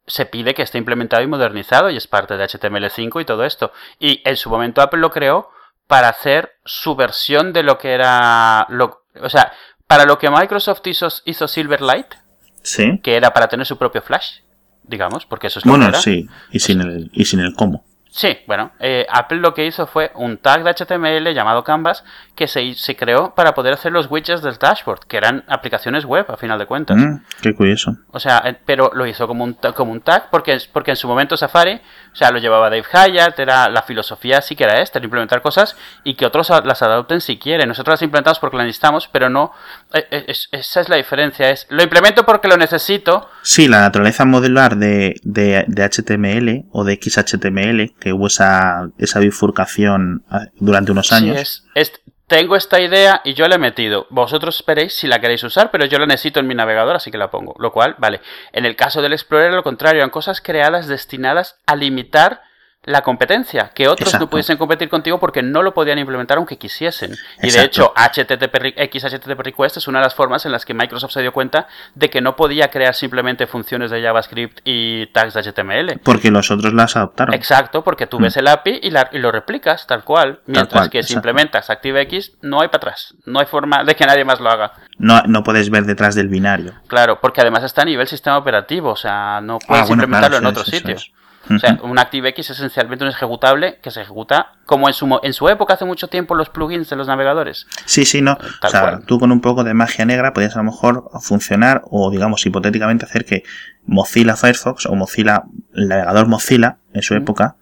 [0.06, 3.72] se pide que esté implementado y modernizado y es parte de HTML5 y todo esto.
[4.00, 5.50] Y en su momento Apple lo creó
[5.86, 9.52] para hacer su versión de lo que era lo, o sea,
[9.86, 12.14] para lo que Microsoft hizo, hizo Silverlight,
[12.62, 12.98] sí.
[13.02, 14.40] que era para tener su propio Flash
[14.84, 16.00] digamos, porque eso es lo bueno, que era.
[16.00, 17.84] sí, y sin, el, y sin el cómo.
[18.14, 22.46] Sí, bueno, eh, Apple lo que hizo fue un tag de HTML llamado Canvas que
[22.46, 26.36] se, se, creó para poder hacer los widgets del dashboard, que eran aplicaciones web a
[26.36, 26.98] final de cuentas.
[26.98, 27.96] Mm, qué curioso.
[28.10, 31.08] O sea, eh, pero lo hizo como un, como un tag porque, porque en su
[31.08, 31.80] momento Safari,
[32.12, 35.74] o sea, lo llevaba Dave Hyatt, era la filosofía sí que era esta, implementar cosas
[36.04, 37.66] y que otros las adopten si quieren.
[37.66, 39.52] Nosotros las implementamos porque las necesitamos, pero no,
[39.94, 43.30] eh, esa es la diferencia, es lo implemento porque lo necesito.
[43.40, 49.20] Sí, la naturaleza modular de, de, de HTML o de XHTML que hubo esa, esa
[49.20, 51.64] bifurcación ah, durante unos años.
[51.74, 51.92] es,
[52.26, 54.06] tengo esta idea y yo la he metido.
[54.08, 57.18] Vosotros esperéis si la queréis usar, pero yo la necesito en mi navegador, así que
[57.18, 57.54] la pongo.
[57.58, 58.22] Lo cual, vale.
[58.52, 62.40] En el caso del Explorer, lo contrario, eran cosas creadas destinadas a limitar
[62.84, 67.14] la competencia, que otros no pudiesen competir contigo porque no lo podían implementar aunque quisiesen.
[67.40, 71.12] Y de hecho, HTTP, XHTTP Request es una de las formas en las que Microsoft
[71.12, 75.42] se dio cuenta de que no podía crear simplemente funciones de JavaScript y tags de
[75.42, 76.00] HTML.
[76.02, 77.34] Porque los otros las adoptaron.
[77.34, 78.38] Exacto, porque tú ves mm.
[78.40, 80.40] el API y, y, lo replicas tal cual.
[80.46, 83.14] Mientras que si implementas ActiveX, no hay para atrás.
[83.26, 84.72] No hay forma de que nadie más lo haga.
[84.98, 86.74] No, no puedes ver detrás del binario.
[86.88, 90.46] Claro, porque además está a nivel sistema operativo, o sea, no puedes ah, implementarlo en
[90.46, 91.12] otros sitios.
[91.50, 95.32] O sea, un ActiveX es esencialmente un ejecutable que se ejecuta como en su, en
[95.32, 97.66] su época, hace mucho tiempo, los plugins de los navegadores.
[97.84, 98.38] Sí, sí, no.
[98.62, 102.10] o sea, tú con un poco de magia negra podías a lo mejor funcionar o,
[102.10, 103.42] digamos, hipotéticamente hacer que
[103.84, 107.56] Mozilla Firefox o Mozilla, el navegador Mozilla, en su época,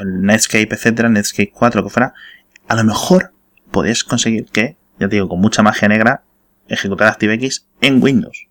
[0.00, 2.14] el Netscape, etcétera, Netscape 4, que fuera,
[2.66, 3.32] a lo mejor
[3.70, 6.22] podías conseguir que, ya te digo, con mucha magia negra,
[6.68, 8.47] ejecutar ActiveX en Windows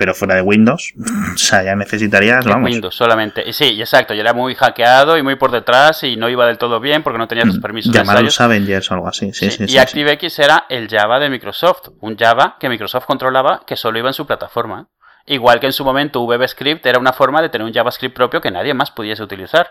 [0.00, 0.94] pero fuera de Windows,
[1.34, 2.70] o sea, ya necesitarías, vamos.
[2.70, 3.52] Windows solamente.
[3.52, 6.80] Sí, exacto, ya era muy hackeado y muy por detrás y no iba del todo
[6.80, 9.66] bien porque no tenía los mm, permisos Llamaros Avengers o algo así, sí, sí.
[9.68, 14.08] y ActiveX era el Java de Microsoft, un Java que Microsoft controlaba que solo iba
[14.08, 14.88] en su plataforma.
[15.26, 18.50] Igual que en su momento VBScript era una forma de tener un JavaScript propio que
[18.50, 19.70] nadie más pudiese utilizar.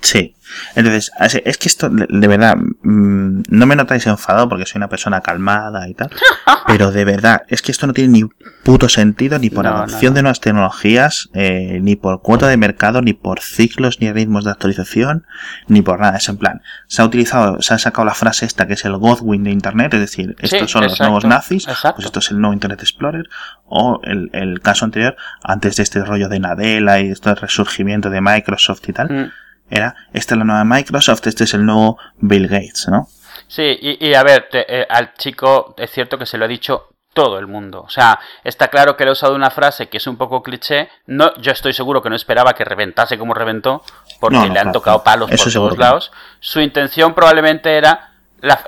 [0.00, 0.34] Sí.
[0.74, 1.10] Entonces,
[1.44, 5.88] es que esto, de verdad, mm, no me notáis enfadado porque soy una persona calmada
[5.88, 6.10] y tal,
[6.66, 8.24] pero de verdad, es que esto no tiene ni
[8.62, 13.14] puto sentido ni por adopción de nuevas tecnologías, eh, ni por cuota de mercado, ni
[13.14, 15.26] por ciclos ni ritmos de actualización,
[15.68, 16.18] ni por nada.
[16.18, 18.96] Es en plan, se ha utilizado, se ha sacado la frase esta que es el
[18.96, 22.52] Godwin de Internet, es decir, estos son los nuevos nazis, pues esto es el nuevo
[22.52, 23.28] Internet Explorer,
[23.66, 28.20] o el, el caso anterior, antes de este rollo de Nadella y este resurgimiento de
[28.20, 29.08] Microsoft y tal.
[29.10, 29.30] Mm
[29.70, 33.08] era, esta es la nueva Microsoft, este es el nuevo Bill Gates, ¿no?
[33.48, 37.38] Sí, y, a ver, eh, al chico es cierto que se lo ha dicho todo
[37.38, 37.82] el mundo.
[37.82, 40.90] O sea, está claro que le he usado una frase que es un poco cliché.
[41.06, 43.82] No, yo estoy seguro que no esperaba que reventase como reventó,
[44.20, 46.12] porque le han tocado palos por todos lados.
[46.40, 48.12] Su intención probablemente era,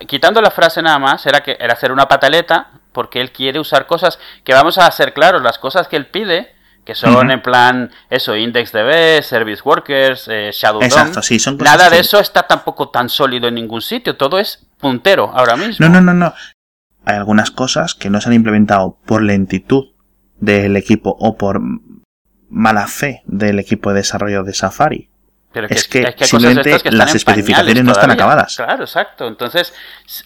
[0.06, 3.86] quitando la frase nada más, era que era hacer una pataleta, porque él quiere usar
[3.86, 6.55] cosas que vamos a ser claros, las cosas que él pide,
[6.86, 11.98] que son en plan eso, IndexDB, Service Workers, eh, Shadow Exacto, sí, son Nada de
[11.98, 15.86] eso está tampoco tan sólido en ningún sitio, todo es puntero ahora mismo.
[15.86, 16.32] No, no, no, no
[17.06, 19.94] hay algunas cosas que no se han implementado por lentitud
[20.38, 21.60] del equipo o por
[22.50, 25.08] mala fe del equipo de desarrollo de Safari.
[25.56, 28.56] Pero es, que, simplemente las especificaciones no están acabadas.
[28.56, 29.26] Claro, exacto.
[29.26, 29.72] Entonces,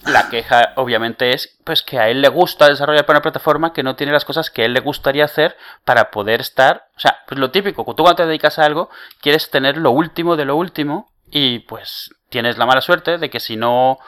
[0.05, 3.85] la queja obviamente es pues que a él le gusta desarrollar para una plataforma que
[3.85, 7.19] no tiene las cosas que a él le gustaría hacer para poder estar, o sea,
[7.29, 8.91] pues lo típico, tú cuando te dedicas a algo,
[9.21, 13.39] quieres tener lo último de lo último y pues tienes la mala suerte de que
[13.39, 14.01] si no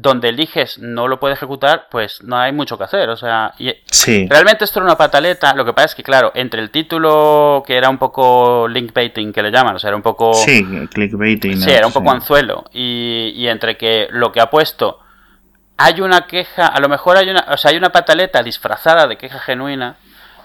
[0.00, 3.08] donde eliges no lo puede ejecutar, pues no hay mucho que hacer.
[3.10, 5.54] O sea, realmente esto era una pataleta.
[5.54, 9.32] Lo que pasa es que, claro, entre el título que era un poco link baiting,
[9.32, 10.34] que le llaman, o sea, era un poco.
[10.34, 11.60] Sí, clickbaiting.
[11.60, 12.64] Sí, era un poco anzuelo.
[12.72, 15.00] Y, y entre que lo que ha puesto.
[15.80, 19.16] Hay una queja, a lo mejor hay una, o sea, hay una pataleta disfrazada de
[19.16, 19.96] queja genuina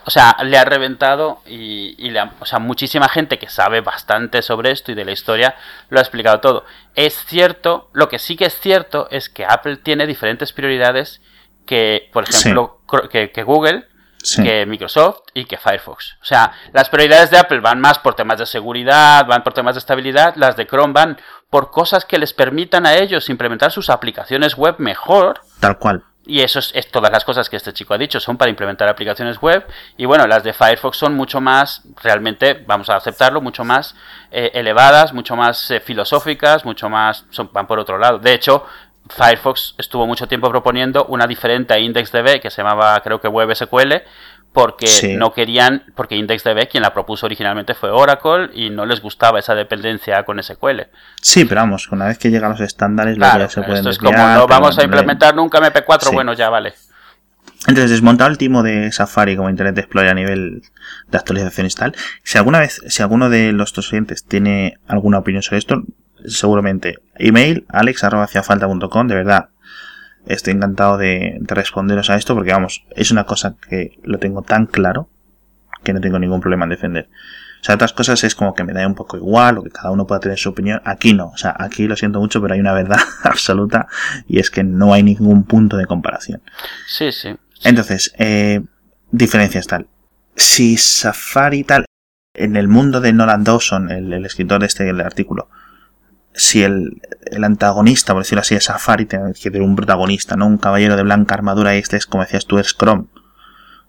[0.05, 4.71] o sea, le ha reventado y, y o sea, muchísima gente que sabe bastante sobre
[4.71, 5.55] esto y de la historia
[5.89, 6.65] lo ha explicado todo.
[6.95, 11.21] Es cierto, lo que sí que es cierto es que Apple tiene diferentes prioridades
[11.65, 13.87] que, por ejemplo, que, Google,
[14.35, 16.17] que Microsoft y que Firefox.
[16.21, 19.75] O sea, las prioridades de Apple van más por temas de seguridad, van por temas
[19.75, 21.17] de estabilidad, las de Chrome van
[21.49, 25.41] por cosas que les permitan a ellos implementar sus aplicaciones web mejor.
[25.59, 26.03] Tal cual.
[26.25, 29.41] Y eso es, todas las cosas que este chico ha dicho, son para implementar aplicaciones
[29.41, 29.65] web.
[29.97, 33.95] Y bueno, las de Firefox son mucho más, realmente, vamos a aceptarlo, mucho más
[34.31, 38.19] eh, elevadas, mucho más eh, filosóficas, mucho más, son, van por otro lado.
[38.19, 38.65] De hecho,
[39.09, 43.93] Firefox estuvo mucho tiempo proponiendo una diferente a IndexDB que se llamaba, creo que WebSQL,
[44.53, 49.39] porque no querían, porque IndexDB quien la propuso originalmente fue Oracle y no les gustaba
[49.39, 50.81] esa dependencia con SQL.
[51.21, 54.15] Sí, pero vamos, una vez que llegan los estándares, claro, se pueden Esto es como
[54.15, 56.73] no vamos a implementar nunca MP4, bueno, ya vale.
[57.67, 60.63] Entonces, desmontado el timo de Safari como Internet Explorer a nivel
[61.07, 65.41] de actualizaciones y tal, si alguna vez, si alguno de los oyentes tiene alguna opinión
[65.41, 65.83] sobre esto,
[66.25, 69.49] seguramente email alex.haciafalta.com, de verdad,
[70.25, 74.65] estoy encantado de, responderos a esto porque vamos, es una cosa que lo tengo tan
[74.65, 75.09] claro
[75.83, 77.09] que no tengo ningún problema en defender.
[77.61, 79.91] O sea, otras cosas es como que me da un poco igual o que cada
[79.91, 80.81] uno pueda tener su opinión.
[80.83, 81.27] Aquí no.
[81.27, 83.87] O sea, aquí lo siento mucho, pero hay una verdad absoluta
[84.27, 86.41] y es que no hay ningún punto de comparación.
[86.87, 87.35] Sí, sí.
[87.63, 88.61] Entonces, eh,
[89.11, 89.87] diferencias tal.
[90.35, 91.85] Si Safari tal,
[92.33, 95.49] en el mundo de Nolan Dawson, el, el escritor de este artículo,
[96.33, 100.47] si el, el, antagonista, por decirlo así, es Safari, tiene que tener un protagonista, ¿no?
[100.47, 103.05] Un caballero de blanca armadura y este es, como decías tú, es Chrome.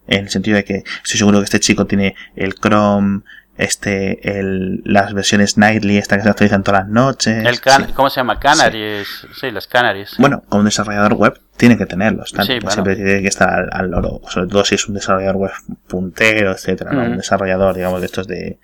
[0.07, 3.23] En el sentido de que estoy seguro que este chico tiene el Chrome,
[3.57, 7.47] este, el, las versiones Nightly, esta que se actualizan todas las noches.
[7.47, 7.61] El
[7.95, 8.39] ¿Cómo se llama?
[8.39, 9.27] Canaries.
[9.41, 10.17] Sí, las Canaries.
[10.19, 12.35] Bueno, como desarrollador web, tiene que tenerlos.
[12.71, 14.21] Siempre tiene que estar al, loro.
[14.29, 15.53] Sobre todo si es un desarrollador web
[15.87, 18.59] puntero, etcétera, Un desarrollador, digamos, de estos de,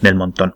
[0.00, 0.54] del montón.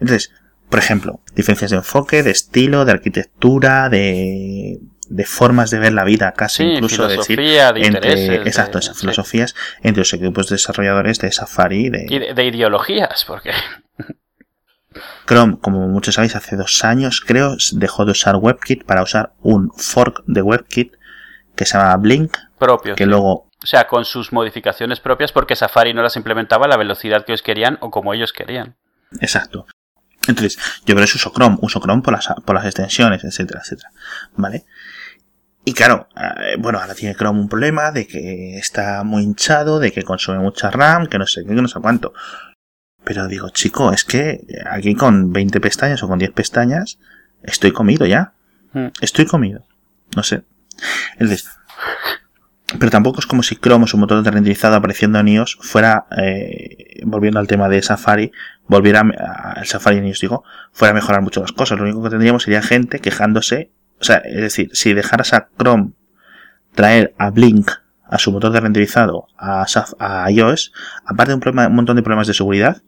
[0.00, 0.32] Entonces,
[0.68, 6.04] por ejemplo, diferencias de enfoque, de estilo, de arquitectura, de, de formas de ver la
[6.04, 12.06] vida, casi incluso decir, entre, exacto, esas filosofías entre los equipos desarrolladores de Safari de,
[12.08, 13.52] y de, ideologías, porque
[15.26, 19.70] Chrome, como muchos sabéis, hace dos años creo dejó de usar WebKit para usar un
[19.76, 20.94] fork de WebKit
[21.54, 25.94] que se llama Blink, propio, que luego o sea, con sus modificaciones propias porque Safari
[25.94, 28.76] no las implementaba a la velocidad que ellos querían o como ellos querían.
[29.20, 29.66] Exacto.
[30.28, 33.90] Entonces, yo por eso uso Chrome, uso Chrome por las, por las extensiones, etcétera, etcétera.
[34.36, 34.64] ¿Vale?
[35.64, 39.90] Y claro, eh, bueno, ahora tiene Chrome un problema de que está muy hinchado, de
[39.90, 42.12] que consume mucha RAM, que no sé qué, que no sé cuánto.
[43.02, 46.98] Pero digo, chico, es que aquí con 20 pestañas o con 10 pestañas
[47.42, 48.32] estoy comido ya.
[48.72, 48.88] Hmm.
[49.00, 49.66] Estoy comido.
[50.14, 50.42] No sé.
[51.12, 51.48] Entonces,
[52.78, 57.00] pero tampoco es como si Chrome su motor de renderizado apareciendo en iOS fuera, eh,
[57.04, 58.32] volviendo al tema de Safari,
[58.66, 61.78] volviera al Safari en iOS, digo, fuera a mejorar mucho las cosas.
[61.78, 65.92] Lo único que tendríamos sería gente quejándose, o sea, es decir, si dejaras a Chrome
[66.74, 67.70] traer a Blink
[68.04, 69.64] a su motor de renderizado a,
[69.98, 70.72] a iOS,
[71.04, 72.82] aparte de un, problema, un montón de problemas de seguridad,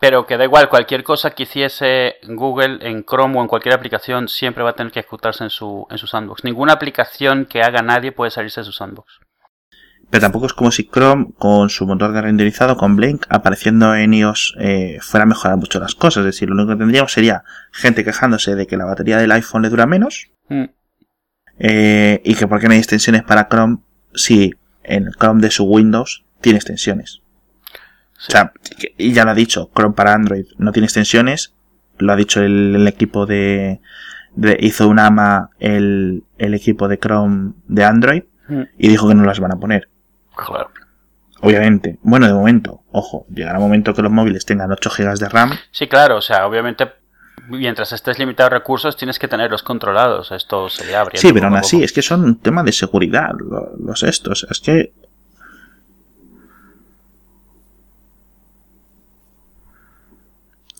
[0.00, 4.28] pero que da igual, cualquier cosa que hiciese Google en Chrome o en cualquier aplicación
[4.28, 6.44] siempre va a tener que ejecutarse en su, en su sandbox.
[6.44, 9.18] Ninguna aplicación que haga nadie puede salirse de su sandbox.
[10.10, 14.14] Pero tampoco es como si Chrome, con su motor de renderizado, con Blink, apareciendo en
[14.14, 16.22] iOS, eh, fuera a mejorar mucho las cosas.
[16.22, 19.62] Es decir, lo único que tendríamos sería gente quejándose de que la batería del iPhone
[19.62, 20.30] le dura menos.
[20.48, 20.64] Mm.
[21.58, 23.78] Eh, y que por qué no hay extensiones para Chrome
[24.14, 27.20] si el Chrome de su Windows tiene extensiones.
[28.18, 28.52] O sea,
[28.96, 31.54] y ya lo ha dicho, Chrome para Android no tiene extensiones,
[31.98, 33.80] lo ha dicho el, equipo de,
[34.58, 38.62] hizo un AMA el, el equipo de Chrome de Android mm.
[38.78, 39.88] y dijo que no las van a poner.
[40.34, 40.70] Claro.
[41.40, 41.98] Obviamente.
[42.02, 45.52] Bueno, de momento, ojo, llegará un momento que los móviles tengan 8 GB de RAM.
[45.70, 46.88] Sí, claro, o sea, obviamente
[47.48, 50.32] mientras estés limitado a recursos tienes que tenerlos controlados.
[50.32, 51.18] Esto se le abre.
[51.18, 53.30] Sí, pero aún así, es que son un tema de seguridad
[53.78, 54.46] los estos.
[54.50, 54.92] Es que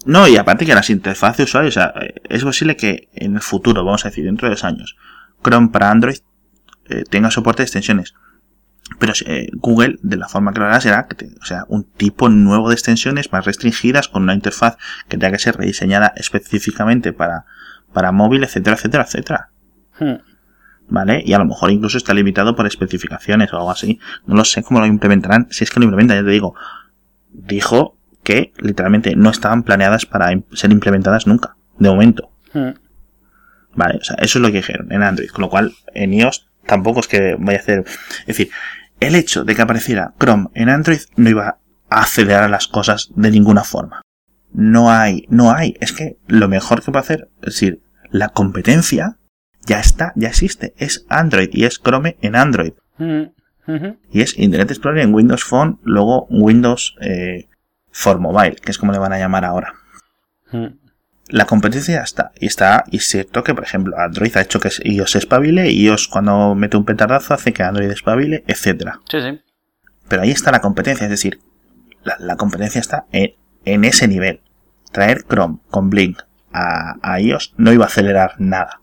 [0.08, 1.92] No, y aparte que las interfaces de usuario, o sea,
[2.30, 4.96] es posible que en el futuro, vamos a decir, dentro de dos años,
[5.44, 6.16] Chrome para Android
[6.88, 8.14] eh, tenga soporte de extensiones.
[8.98, 11.06] Pero eh, Google, de la forma que lo hará, será
[11.42, 15.40] o sea, un tipo nuevo de extensiones más restringidas con una interfaz que tenga que
[15.40, 17.44] ser rediseñada específicamente para,
[17.92, 19.50] para móvil, etcétera, etcétera, etcétera.
[20.00, 20.22] Hmm.
[20.88, 21.22] ¿Vale?
[21.26, 24.00] Y a lo mejor incluso está limitado por especificaciones o algo así.
[24.24, 25.48] No lo sé cómo lo implementarán.
[25.50, 26.54] Si es que lo implementan, ya te digo.
[27.30, 27.97] Dijo
[28.28, 31.56] que literalmente no estaban planeadas para ser implementadas nunca.
[31.78, 32.30] De momento.
[32.52, 32.72] Hmm.
[33.74, 35.30] Vale, o sea, eso es lo que dijeron en Android.
[35.30, 37.84] Con lo cual, en iOS tampoco es que vaya a hacer.
[38.20, 38.50] Es decir,
[39.00, 43.30] el hecho de que apareciera Chrome en Android no iba a acelerar las cosas de
[43.30, 44.02] ninguna forma.
[44.52, 45.78] No hay, no hay.
[45.80, 49.16] Es que lo mejor que puede hacer, es decir, la competencia
[49.64, 50.74] ya está, ya existe.
[50.76, 52.74] Es Android y es Chrome en Android.
[52.98, 53.96] Mm-hmm.
[54.10, 57.47] Y es Internet Explorer en Windows Phone, luego Windows eh,
[57.98, 59.74] for Mobile, que es como le van a llamar ahora.
[60.52, 60.88] Mm
[61.28, 62.32] la competencia ya está.
[62.38, 65.84] Y está, y es cierto que, por ejemplo, Android ha hecho que iOS espabile, y
[65.84, 69.00] iOS cuando mete un petardazo hace que Android espabile, etcétera.
[69.08, 69.40] Sí, sí.
[70.08, 71.40] Pero ahí está la competencia, es decir,
[72.02, 74.40] la, competencia está en, ese nivel.
[74.90, 78.80] Traer Chrome con Blink a, iOS no iba a acelerar nada.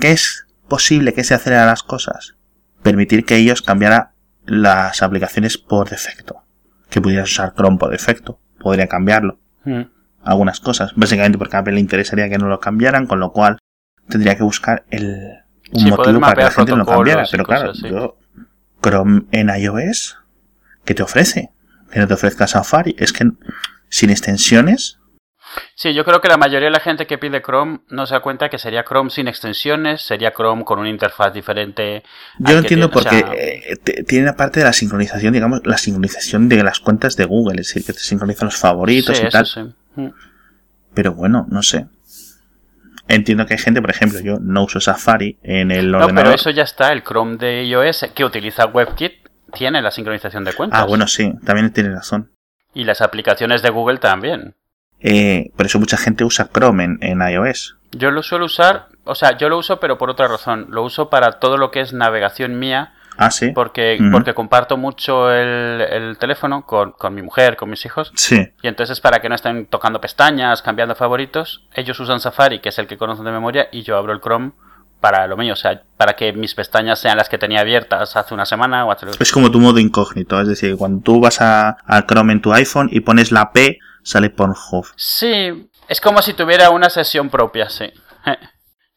[0.00, 2.34] ¿Qué es posible que se acelere las cosas?
[2.82, 4.12] Permitir que iOS cambiara
[4.44, 6.42] las aplicaciones por defecto.
[6.90, 8.40] Que pudieras usar Chrome por defecto.
[8.58, 9.38] Podría cambiarlo.
[9.64, 9.82] Mm
[10.28, 10.92] algunas cosas.
[10.94, 13.58] Básicamente porque a Apple le interesaría que no lo cambiaran, con lo cual
[14.08, 15.38] tendría que buscar el,
[15.72, 17.24] un motivo para que la gente no lo cambiara.
[17.30, 18.18] Pero claro, yo,
[18.82, 20.18] Chrome en iOS,
[20.84, 21.50] ¿qué te ofrece?
[21.90, 22.94] Que no te ofrezca Safari.
[22.98, 23.30] Es que
[23.88, 24.98] sin extensiones.
[25.74, 28.20] Sí, yo creo que la mayoría de la gente que pide Chrome no se da
[28.20, 32.02] cuenta que sería Chrome sin extensiones, sería Chrome con una interfaz diferente.
[32.38, 36.80] Yo lo entiendo porque eh, tiene aparte de la sincronización, digamos, la sincronización de las
[36.80, 39.74] cuentas de Google, es decir, que te sincronizan los favoritos y tal.
[40.94, 41.86] Pero bueno, no sé.
[43.06, 46.12] Entiendo que hay gente, por ejemplo, yo no uso Safari en el ordenador.
[46.12, 46.92] No, pero eso ya está.
[46.92, 49.12] El Chrome de iOS que utiliza WebKit
[49.52, 50.80] tiene la sincronización de cuentas.
[50.80, 52.32] Ah, bueno, sí, también tiene razón.
[52.74, 54.54] Y las aplicaciones de Google también.
[55.00, 57.76] Eh, por eso mucha gente usa Chrome en, en, iOS.
[57.92, 60.66] Yo lo suelo usar, o sea, yo lo uso pero por otra razón.
[60.70, 63.50] Lo uso para todo lo que es navegación mía Ah, sí.
[63.52, 68.12] Porque, porque comparto mucho el, teléfono con, mi mujer, con mis hijos.
[68.14, 68.48] Sí.
[68.62, 72.78] Y entonces, para que no estén tocando pestañas, cambiando favoritos, ellos usan Safari, que es
[72.78, 74.52] el que conocen de memoria, y yo abro el Chrome
[75.00, 78.34] para lo mío, o sea, para que mis pestañas sean las que tenía abiertas hace
[78.34, 79.06] una semana o hace...
[79.18, 82.52] Es como tu modo incógnito, es decir, cuando tú vas a, al Chrome en tu
[82.52, 84.86] iPhone y pones la P, sale Pornhub.
[84.96, 87.90] Sí, es como si tuviera una sesión propia, sí.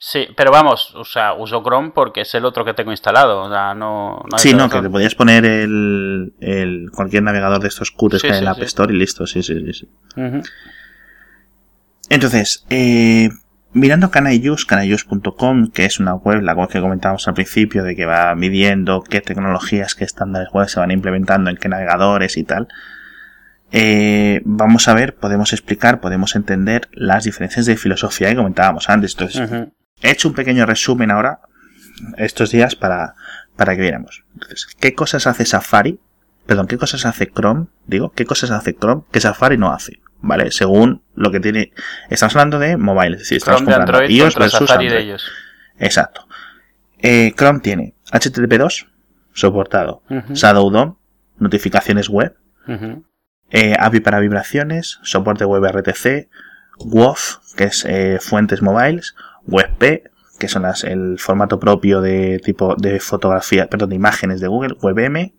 [0.04, 3.44] Sí, pero vamos, o sea, uso Chrome porque es el otro que tengo instalado.
[3.44, 7.92] O sea, no, sí, no, que te podías poner el, el, cualquier navegador de estos
[7.92, 9.88] cutes que hay en la App Store y listo, sí, sí, sí.
[12.10, 13.30] Entonces, eh,
[13.74, 18.08] mirando Canayus, canayus.com, que es una web, la web que comentábamos al principio, de que
[18.08, 22.70] va midiendo qué tecnologías, qué estándares web se van implementando en qué navegadores y tal.
[23.72, 29.14] Eh, vamos a ver, podemos explicar, podemos entender las diferencias de filosofía que comentábamos antes.
[29.14, 29.70] Entonces,
[30.04, 31.42] He hecho un pequeño resumen ahora,
[32.18, 33.14] estos días, para,
[33.56, 34.24] para que viéramos.
[34.34, 36.00] Entonces, ¿qué cosas hace Safari?
[36.46, 37.68] Perdón, ¿qué cosas hace Chrome?
[37.86, 40.00] Digo, ¿qué cosas hace Chrome que Safari no hace?
[40.22, 40.52] ¿Vale?
[40.52, 41.72] Según lo que tiene.
[42.10, 45.26] Estamos hablando de mobile, es decir, estamos comprando iOS versus Safari De ellos.
[45.78, 46.28] Exacto.
[47.00, 48.88] Eh, Chrome tiene HTTP2
[49.34, 50.04] soportado,
[50.34, 50.96] Shadow DOM,
[51.38, 52.36] notificaciones web,
[53.52, 56.30] eh, API para vibraciones, soporte web RTC,
[56.80, 59.16] WOF, que es eh, fuentes mobiles,
[59.46, 60.10] WebP,
[60.40, 64.76] que son las, el formato propio de tipo de fotografía, perdón, de imágenes de Google,
[64.82, 65.34] WebM,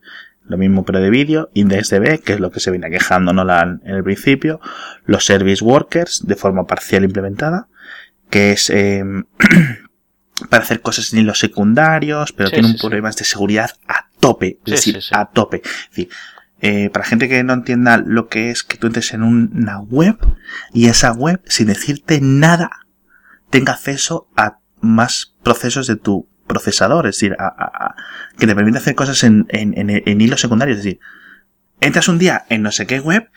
[0.44, 3.96] lo mismo pero de vídeo, IndexDB, que es lo que se viene quejando Nolan en
[3.96, 4.60] el principio,
[5.04, 7.68] los Service Workers de forma parcial implementada,
[8.30, 9.24] que es em,
[10.50, 14.72] para hacer cosas en los secundarios, pero tiene un problemas de seguridad a tope, es
[14.72, 15.62] decir, a tope.
[15.64, 16.08] Es decir,
[16.64, 20.16] eh, para gente que no entienda lo que es que tú entres en una web
[20.72, 22.86] y esa web, sin decirte nada,
[23.50, 27.36] tenga acceso a más procesos de tu procesador, es decir,
[28.38, 31.00] que te permite hacer cosas en, en, en, hilos secundarios, es decir,
[31.80, 33.28] entras un día en no sé qué web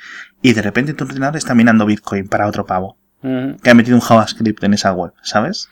[0.44, 4.02] y de repente tu ordenador está minando Bitcoin para otro pavo que ha metido un
[4.02, 5.68] JavaScript en esa web, ¿sabes?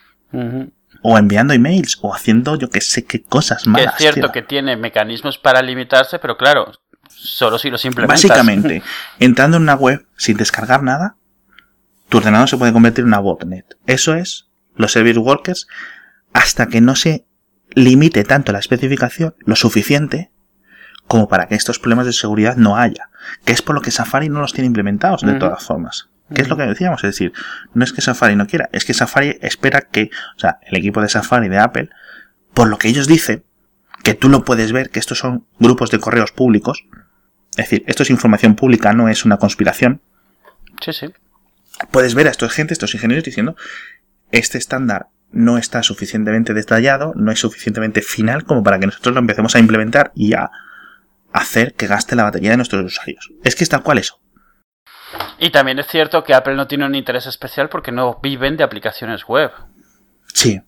[1.02, 3.94] O enviando emails o haciendo yo que sé qué cosas malas.
[3.94, 6.72] es cierto que tiene mecanismos para limitarse, pero claro,
[7.16, 8.22] solo si los implementas.
[8.22, 8.82] Básicamente,
[9.18, 11.16] entrando en una web sin descargar nada,
[12.08, 13.76] tu ordenador se puede convertir en una botnet.
[13.86, 15.66] Eso es los service workers
[16.32, 17.26] hasta que no se
[17.70, 20.30] limite tanto la especificación lo suficiente
[21.06, 23.10] como para que estos problemas de seguridad no haya.
[23.44, 26.08] Que es por lo que Safari no los tiene implementados de todas formas.
[26.34, 27.04] ¿Qué es lo que decíamos?
[27.04, 27.32] Es decir,
[27.74, 31.02] no es que Safari no quiera, es que Safari espera que, o sea, el equipo
[31.02, 31.90] de Safari de Apple,
[32.54, 33.44] por lo que ellos dicen,
[34.02, 36.86] que tú lo puedes ver, que estos son grupos de correos públicos,
[37.56, 40.00] es decir, esto es información pública, no es una conspiración.
[40.80, 41.06] Sí, sí.
[41.90, 43.56] Puedes ver a estos gente, estos ingenieros diciendo,
[44.32, 49.20] este estándar no está suficientemente detallado, no es suficientemente final como para que nosotros lo
[49.20, 50.50] empecemos a implementar y a
[51.32, 53.30] hacer que gaste la batería de nuestros usuarios.
[53.42, 54.20] Es que es tal cual eso.
[55.38, 58.64] Y también es cierto que Apple no tiene un interés especial porque no viven de
[58.64, 59.52] aplicaciones web.
[60.32, 60.60] Sí.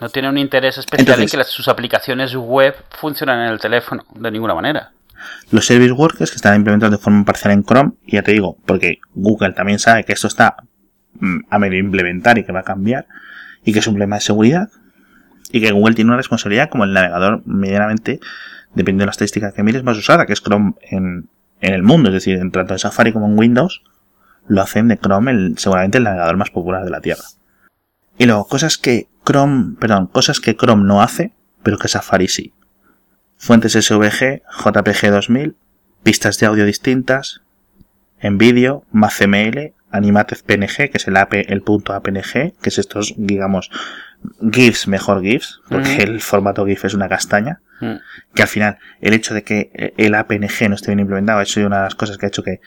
[0.00, 4.30] No tiene un interés especial en que sus aplicaciones web funcionen en el teléfono, de
[4.30, 4.92] ninguna manera.
[5.50, 8.58] Los service workers que están implementados de forma parcial en Chrome, y ya te digo,
[8.66, 10.56] porque Google también sabe que esto está
[11.20, 13.06] mm, a medio implementar y que va a cambiar,
[13.64, 14.68] y que es un problema de seguridad,
[15.50, 18.20] y que Google tiene una responsabilidad como el navegador medianamente,
[18.74, 21.28] dependiendo de la estadística que mires, más usada, que es Chrome en,
[21.60, 23.82] en el mundo, es decir, en tanto en Safari como en Windows,
[24.46, 27.24] lo hacen de Chrome el, seguramente el navegador más popular de la Tierra.
[28.18, 32.52] Y luego, cosas que Chrome, perdón, cosas que Chrome no hace, pero que Safari sí.
[33.38, 35.56] Fuentes SVG, JPG 2000,
[36.02, 37.42] pistas de audio distintas,
[38.20, 43.14] en vídeo, MathML, Animated PNG, que es el, AP, el punto APNG, que es estos,
[43.16, 43.70] digamos,
[44.52, 47.60] GIFs, mejor GIFs, porque el formato GIF es una castaña.
[48.34, 51.68] Que al final, el hecho de que el APNG no esté bien implementado, ha sido
[51.68, 52.60] una de las cosas que ha hecho que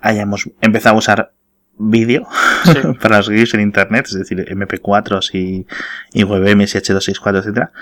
[0.00, 1.32] hayamos empezado a usar
[1.76, 2.26] vídeo
[3.00, 5.66] para los en internet, es decir, MP4 y,
[6.12, 7.72] y WebMS, H264, etcétera.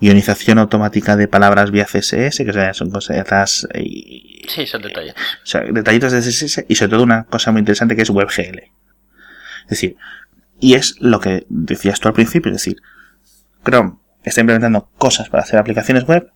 [0.00, 5.14] Ionización automática de palabras vía CSS, que son cosas y, Sí, son detalles.
[5.14, 8.58] O sea, detallitos de CSS y sobre todo una cosa muy interesante que es WebGL.
[9.64, 9.96] Es decir,
[10.58, 12.76] y es lo que decías tú al principio, es decir,
[13.64, 16.30] Chrome está implementando cosas para hacer aplicaciones web,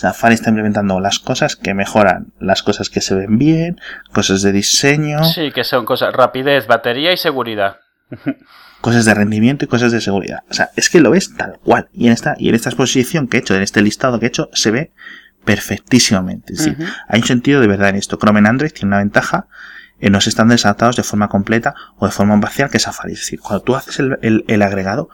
[0.00, 3.78] Safari está implementando las cosas que mejoran, las cosas que se ven bien,
[4.12, 5.22] cosas de diseño.
[5.24, 7.76] Sí, que son cosas, rapidez, batería y seguridad.
[8.80, 10.38] cosas de rendimiento y cosas de seguridad.
[10.50, 11.90] O sea, es que lo ves tal cual.
[11.92, 14.28] Y en esta, y en esta exposición que he hecho, en este listado que he
[14.28, 14.92] hecho, se ve
[15.44, 16.54] perfectísimamente.
[16.54, 18.16] Es decir, hay un sentido de verdad en esto.
[18.16, 19.48] Chrome en Android tiene una ventaja
[20.00, 23.12] no los estándares adaptados de forma completa o de forma parcial que Safari.
[23.12, 25.10] Es decir, cuando tú haces el, agregado,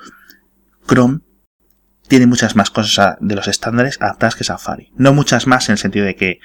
[0.87, 1.23] Chrome
[2.09, 4.93] tiene muchas más cosas de los estándares adaptadas que Safari.
[4.97, 6.41] No muchas más en el sentido de que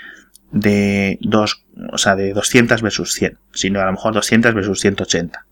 [0.52, 5.46] de dos, o sea, de 200 versus 100, sino a lo mejor 200 versus 180.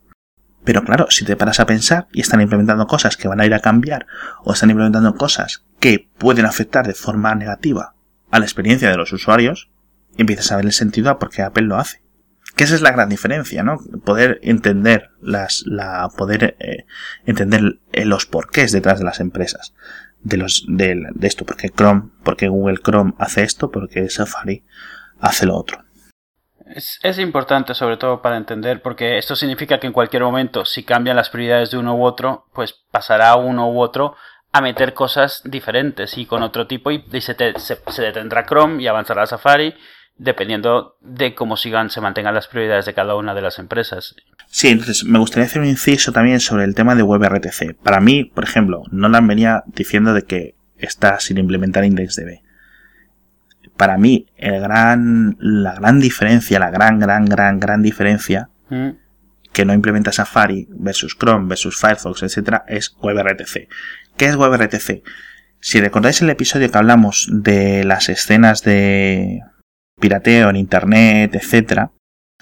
[0.63, 3.53] Pero claro, si te paras a pensar y están implementando cosas que van a ir
[3.53, 4.07] a cambiar
[4.43, 7.95] o están implementando cosas que pueden afectar de forma negativa
[8.29, 9.69] a la experiencia de los usuarios,
[10.17, 12.01] empiezas a ver el sentido a por qué Apple lo hace.
[12.59, 13.77] Que esa es la gran diferencia, ¿no?
[14.03, 16.85] Poder entender las, la, poder eh,
[17.25, 19.73] entender eh, los porqués detrás de las empresas.
[20.19, 24.65] De los, de, esto, porque Chrome, porque Google Chrome hace esto, porque Safari
[25.21, 25.85] hace lo otro.
[27.01, 31.15] Es, importante sobre todo para entender porque esto significa que en cualquier momento si cambian
[31.15, 34.17] las prioridades de uno u otro pues pasará uno u otro
[34.51, 37.35] a meter cosas diferentes y con otro tipo y, se,
[38.01, 39.73] detendrá Chrome y avanzará Safari
[40.19, 44.15] dependiendo de cómo sigan, se mantengan las prioridades de cada una de las empresas.
[44.47, 47.75] Sí, entonces me gustaría hacer un inciso también sobre el tema de WebRTC.
[47.81, 52.41] Para mí, por ejemplo, Nolan venía diciendo de que está sin implementar IndexDB.
[53.77, 58.89] Para mí, el gran, la gran diferencia, la gran, gran, gran, gran diferencia mm.
[59.53, 63.69] que no implementa Safari versus Chrome versus Firefox, etcétera, es WebRTC.
[64.17, 65.01] ¿Qué es WebRTC?
[65.61, 69.41] Si recordáis el episodio que hablamos de las escenas de
[69.99, 71.91] pirateo en internet, etcétera.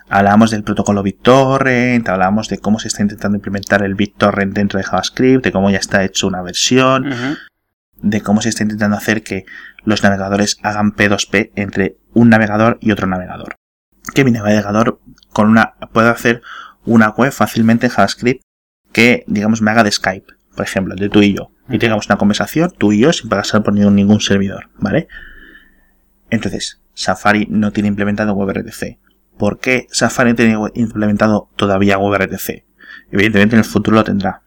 [0.09, 4.85] Hablábamos del protocolo BitTorrent, hablábamos de cómo se está intentando implementar el BitTorrent dentro de
[4.85, 7.37] JavaScript, de cómo ya está hecho una versión,
[8.01, 9.45] de cómo se está intentando hacer que
[9.83, 13.55] los navegadores hagan P2P entre un navegador y otro navegador.
[14.13, 15.01] Que mi navegador
[15.33, 16.41] con una puede hacer
[16.85, 18.41] una web fácilmente en JavaScript
[18.93, 22.17] que digamos me haga de Skype, por ejemplo, de tú y yo, y tengamos una
[22.17, 25.09] conversación tú y yo sin pasar por ningún, ningún servidor, ¿vale?
[26.29, 28.97] Entonces, Safari no tiene implementado WebRTC.
[29.37, 32.65] ¿Por qué Safari tiene implementado todavía WebRTC?
[33.11, 34.41] Evidentemente en el futuro lo tendrá.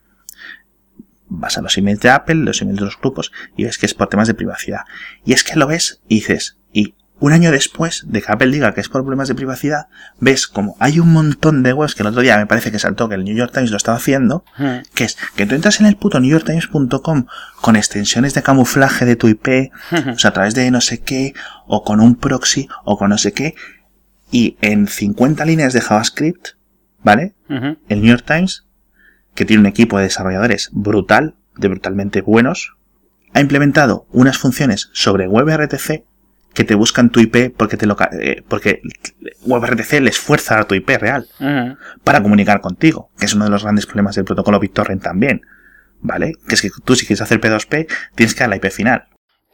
[1.28, 3.94] vas a los emails de Apple, los emails de los grupos, y ves que es
[3.94, 4.80] por temas de privacidad.
[5.24, 8.74] Y es que lo ves y dices, y un año después de que Apple diga
[8.74, 9.86] que es por problemas de privacidad,
[10.18, 13.08] ves como hay un montón de webs que el otro día me parece que saltó
[13.08, 14.82] que el New York Times lo estaba haciendo, Hmm.
[14.94, 17.26] que es que tú entras en el puto newyorktimes.com
[17.60, 19.70] con extensiones de camuflaje de tu IP,
[20.14, 21.34] o sea, a través de no sé qué,
[21.66, 23.54] o con un proxy, o con no sé qué,
[24.30, 26.48] y en 50 líneas de JavaScript,
[27.02, 27.34] ¿vale?
[27.48, 27.76] Ujú.
[27.88, 28.64] El New York Times,
[29.34, 32.74] que tiene un equipo de desarrolladores brutal, de brutalmente buenos,
[33.34, 36.04] ha implementado unas funciones sobre WebRTC
[36.54, 38.82] que te buscan tu IP porque te loca- eh, porque
[39.42, 41.28] WebRTC les fuerza a tu IP real
[42.04, 45.42] para comunicar contigo, que es uno de los grandes problemas del protocolo BitTorrent también,
[46.00, 46.34] ¿vale?
[46.48, 49.04] Que es que tú si quieres hacer P2P tienes que dar la IP final.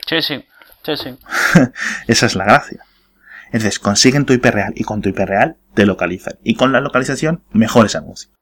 [0.06, 0.44] Sí, sí.
[0.84, 1.18] Sí, sí.
[2.06, 2.80] Esa es la gracia.
[3.46, 6.34] Entonces consiguen tu IP real y con tu IP real te localizan.
[6.44, 8.32] Y con la localización mejores anuncios.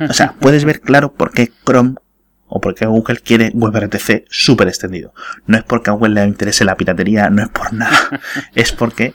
[0.00, 1.94] O sea, puedes ver claro por qué Chrome
[2.54, 5.14] o por qué Google quiere WebRTC súper extendido.
[5.46, 7.96] No es porque a Google le interese la piratería, no es por nada.
[8.54, 9.14] Es porque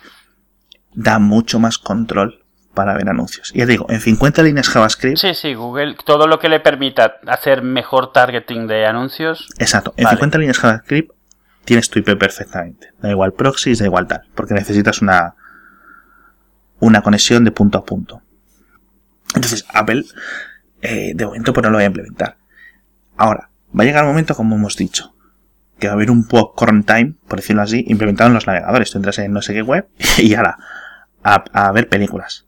[0.94, 3.52] da mucho más control para ver anuncios.
[3.54, 7.18] Y ya digo, en 50 líneas JavaScript, Sí, sí, Google, todo lo que le permita
[7.28, 9.48] hacer mejor targeting de anuncios.
[9.60, 10.16] exacto, en Vale.
[10.18, 11.12] 50 líneas JavaScript
[11.64, 12.90] tienes tu IP perfectamente.
[13.02, 15.36] Da igual proxies, da igual tal, porque necesitas una
[16.80, 18.22] una conexión de punto a punto.
[19.36, 20.06] Entonces, Apple
[20.82, 22.38] eh, de momento pues no lo va a implementar.
[23.18, 25.14] Ahora, va a llegar un momento, como hemos dicho,
[25.80, 28.92] que va a haber un popcorn time, por decirlo así, implementado en los navegadores.
[28.92, 29.88] Tú entras en no sé qué web
[30.18, 30.58] y ahora
[31.24, 32.46] a, a ver películas.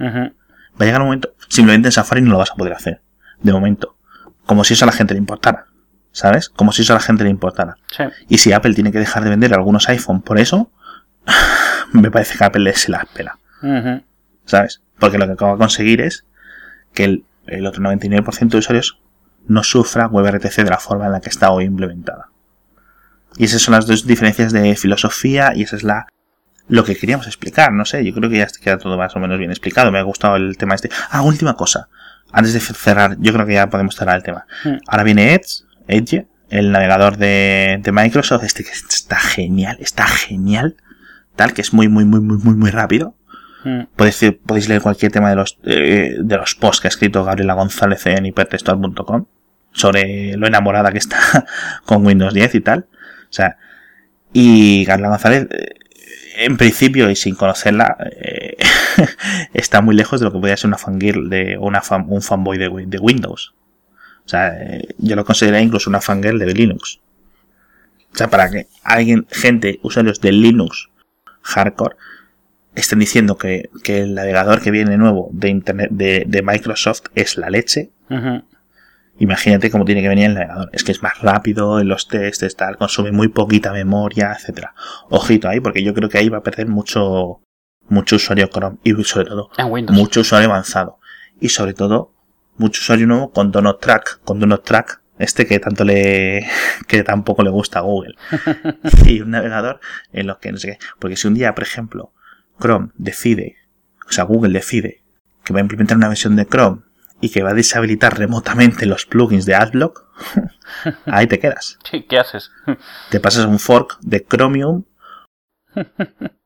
[0.00, 0.32] Va
[0.80, 3.00] a llegar un momento, simplemente en Safari no lo vas a poder hacer.
[3.40, 3.96] De momento.
[4.44, 5.66] Como si eso a la gente le importara.
[6.12, 6.48] ¿Sabes?
[6.48, 7.76] Como si eso a la gente le importara.
[7.94, 8.04] Sí.
[8.28, 10.70] Y si Apple tiene que dejar de vender algunos iPhone por eso,
[11.92, 13.38] me parece que Apple se la pela.
[14.44, 14.82] ¿Sabes?
[14.98, 16.24] Porque lo que acaba de conseguir es
[16.94, 18.98] que el, el otro 99% de usuarios
[19.48, 22.30] no sufra WebRTC de la forma en la que está hoy implementada.
[23.36, 26.06] Y esas son las dos diferencias de filosofía y esa es la
[26.68, 29.38] lo que queríamos explicar, no sé, yo creo que ya queda todo más o menos
[29.38, 30.90] bien explicado, me ha gustado el tema este.
[31.10, 31.88] Ah, última cosa,
[32.32, 34.46] antes de cerrar, yo creo que ya podemos cerrar el tema.
[34.64, 34.78] Mm.
[34.88, 40.76] Ahora viene Edge, Edge, el navegador de, de Microsoft, este que está genial, está genial,
[41.36, 43.14] tal, que es muy, muy, muy, muy, muy, muy rápido.
[43.64, 43.82] Mm.
[43.94, 47.54] Podéis, podéis leer cualquier tema de los, eh, de los posts que ha escrito Gabriela
[47.54, 49.26] González en hipertextual.com
[49.76, 51.18] sobre lo enamorada que está
[51.84, 52.86] con Windows 10 y tal.
[53.30, 53.58] O sea,
[54.32, 55.74] y Gabriela González, eh,
[56.38, 58.56] en principio y sin conocerla, eh,
[59.54, 62.58] está muy lejos de lo que podría ser una fangirl de, una fan- un fanboy
[62.58, 63.54] de, Win- de Windows.
[64.24, 67.00] O sea, eh, yo lo consideraría incluso una fangirl de Linux.
[68.12, 70.88] O sea, para que alguien, gente, usuarios de Linux
[71.42, 71.96] hardcore,
[72.74, 77.50] estén diciendo que, que el navegador que viene nuevo de internet de, Microsoft es la
[77.50, 77.90] leche.
[79.18, 80.70] Imagínate cómo tiene que venir el navegador.
[80.72, 84.74] Es que es más rápido en los tests, tal, consume muy poquita memoria, etcétera.
[85.10, 87.40] Ojito ahí, porque yo creo que ahí va a perder mucho,
[87.88, 89.50] mucho usuario Chrome y sobre todo
[89.88, 90.98] mucho usuario avanzado.
[91.40, 92.14] Y sobre todo,
[92.56, 96.46] mucho usuario nuevo con Donut Track, con Donut Track, este que tanto le,
[96.86, 98.16] que tampoco le gusta a Google.
[99.06, 99.80] y un navegador
[100.12, 100.78] en los que no sé qué.
[100.98, 102.12] Porque si un día, por ejemplo,
[102.60, 103.56] Chrome decide,
[104.08, 105.02] o sea, Google decide
[105.44, 106.85] que va a implementar una versión de Chrome
[107.20, 110.04] y que va a deshabilitar remotamente los plugins de AdBlock,
[111.06, 111.78] ahí te quedas.
[111.90, 112.50] Sí, ¿qué haces?
[113.10, 114.84] Te pasas un fork de Chromium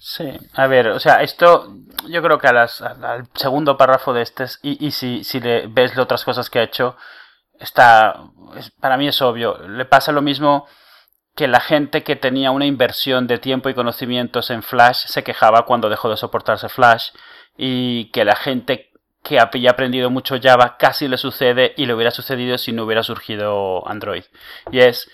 [0.00, 0.24] Sí,
[0.54, 1.74] a ver, o sea, esto
[2.08, 5.38] yo creo que a las- al, segundo párrafo de este, es- y, y si, si
[5.40, 6.96] le ves las otras cosas que ha hecho,
[7.60, 8.14] está,
[8.56, 10.66] es- para mí es obvio, le pasa lo mismo
[11.36, 15.66] que la gente que tenía una inversión de tiempo y conocimientos en Flash se quejaba
[15.66, 17.10] cuando dejó de soportarse Flash
[17.56, 18.90] y que la gente
[19.22, 23.02] que había aprendido mucho Java casi le sucede y le hubiera sucedido si no hubiera
[23.02, 24.24] surgido Android.
[24.70, 25.10] Y es,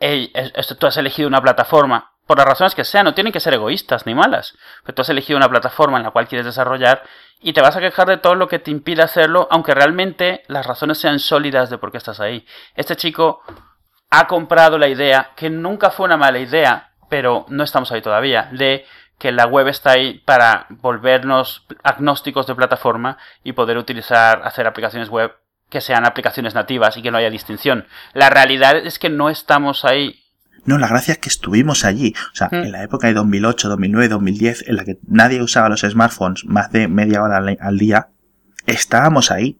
[0.00, 3.32] hey, es- esto, tú has elegido una plataforma, por las razones que sean, no tienen
[3.32, 6.44] que ser egoístas ni malas, pero tú has elegido una plataforma en la cual quieres
[6.44, 7.04] desarrollar
[7.40, 10.66] y te vas a quejar de todo lo que te impide hacerlo, aunque realmente las
[10.66, 12.44] razones sean sólidas de por qué estás ahí.
[12.74, 13.42] Este chico
[14.10, 18.48] ha comprado la idea, que nunca fue una mala idea, pero no estamos ahí todavía,
[18.52, 18.84] de
[19.18, 25.08] que la web está ahí para volvernos agnósticos de plataforma y poder utilizar, hacer aplicaciones
[25.08, 25.32] web
[25.70, 27.86] que sean aplicaciones nativas y que no haya distinción.
[28.14, 30.20] La realidad es que no estamos ahí.
[30.64, 32.14] No, la gracia es que estuvimos allí.
[32.32, 32.54] O sea, Mm.
[32.56, 36.70] en la época de 2008, 2009, 2010, en la que nadie usaba los smartphones más
[36.70, 38.08] de media hora al, al día,
[38.66, 39.58] estábamos ahí.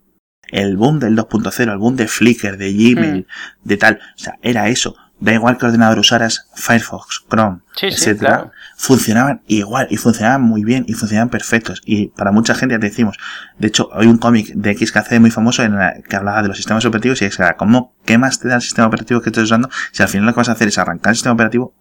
[0.52, 3.26] El boom del 2.0, el boom de Flickr, de Gmail,
[3.64, 3.98] de tal.
[4.14, 4.96] O sea, era eso.
[5.18, 8.52] Da igual que ordenador usaras, Firefox, Chrome, Sí, sí, etcétera, claro.
[8.76, 11.82] funcionaban igual y funcionaban muy bien y funcionaban perfectos.
[11.84, 13.16] Y para mucha gente ya te decimos,
[13.58, 16.56] de hecho, hay un cómic de XKC muy famoso en la que hablaba de los
[16.56, 19.70] sistemas operativos y es ¿cómo, qué más te da el sistema operativo que estás usando
[19.92, 21.74] si al final lo que vas a hacer es arrancar el sistema operativo,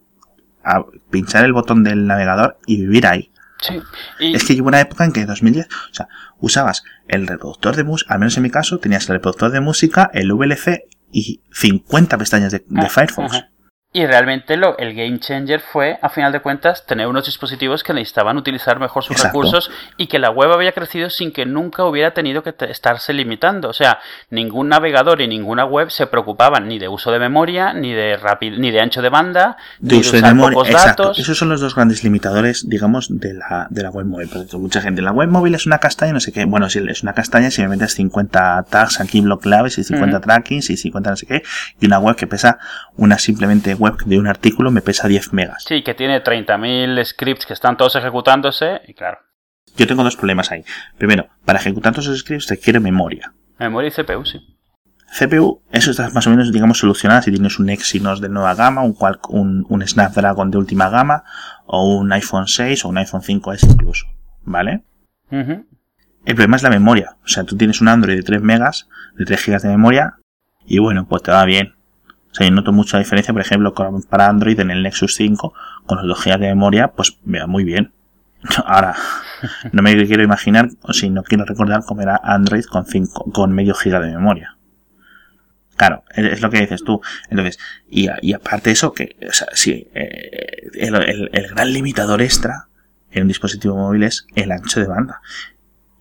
[0.64, 3.32] a pinchar el botón del navegador y vivir ahí?
[3.62, 3.82] Sí.
[4.20, 6.08] Y, Es que hubo una época en que 2010, o sea,
[6.40, 10.10] usabas el reproductor de música, al menos en mi caso, tenías el reproductor de música,
[10.14, 10.84] el VLC
[11.16, 13.32] y 50 pestañas de, de Ah, Firefox.
[13.34, 13.50] ajá.
[13.98, 17.94] Y realmente lo, el game changer fue, a final de cuentas, tener unos dispositivos que
[17.94, 19.38] necesitaban utilizar mejor sus Exacto.
[19.40, 23.70] recursos y que la web había crecido sin que nunca hubiera tenido que estarse limitando.
[23.70, 27.94] O sea, ningún navegador y ninguna web se preocupaban ni de uso de memoria, ni
[27.94, 30.56] de rapi- ni de ancho de banda, de ni uso de de usar memoria.
[30.56, 31.04] pocos Exacto.
[31.04, 31.20] datos.
[31.20, 34.28] Esos son los dos grandes limitadores, digamos, de la, de la web móvil.
[34.28, 36.44] Por ejemplo, mucha gente, la web móvil es una castaña, no sé qué.
[36.44, 40.18] Bueno, si es una castaña, si me metes 50 tags aquí, block claves y 50
[40.18, 40.26] Ujú.
[40.26, 41.44] trackings y 50 no sé qué,
[41.80, 42.60] y una web que pesa,
[42.98, 45.64] una simplemente web de un artículo me pesa 10 megas.
[45.68, 49.20] Sí, que tiene 30.000 scripts que están todos ejecutándose y claro,
[49.78, 50.64] Yo tengo dos problemas ahí.
[50.98, 53.34] Primero, para ejecutar todos esos scripts requiere memoria.
[53.60, 54.40] memoria y CPU, sí.
[55.18, 58.82] CPU, eso está más o menos, digamos, solucionado si tienes un Exynos de nueva gama,
[58.82, 58.98] un,
[59.30, 61.24] un, un Snapdragon de última gama,
[61.66, 64.08] o un iPhone 6 o un iPhone 5S incluso,
[64.44, 64.84] ¿vale?
[65.30, 67.18] El problema es la memoria.
[67.24, 70.16] O sea, tú tienes un Android de 3 megas, de 3 gigas de memoria,
[70.66, 71.76] y bueno, pues te va bien.
[72.36, 75.54] Sea, yo noto mucha diferencia, por ejemplo, con- para Android en el Nexus 5,
[75.86, 77.94] con los 2 gigas de memoria, pues me va muy bien.
[78.66, 78.96] Ahora,
[79.72, 83.54] no me quiero imaginar, o si no quiero recordar cómo era Android con, 5, con
[83.54, 84.58] medio giga de memoria.
[85.78, 87.02] Claro, es lo que dices tú.
[87.30, 87.60] Entonces,
[87.90, 92.22] y, y aparte de eso, que, o sea, sí, eh, el, el- el gran limitador
[92.22, 92.68] extra
[93.12, 95.22] en un dispositivo móvil es el ancho de banda.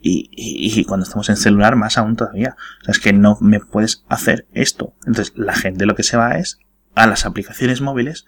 [0.07, 2.57] Y, y- y cuando estamos en celular, más aún todavía.
[2.83, 4.93] O sea, es que no me puedes hacer esto.
[5.07, 6.59] Entonces, la gente lo que se va es
[6.95, 8.27] a las aplicaciones móviles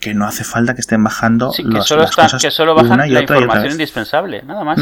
[0.00, 2.74] que no hace falta que estén bajando Sí, que los- solo, las cosas que solo
[2.74, 4.78] bajan una y la otra y otra información indispensable, nada más.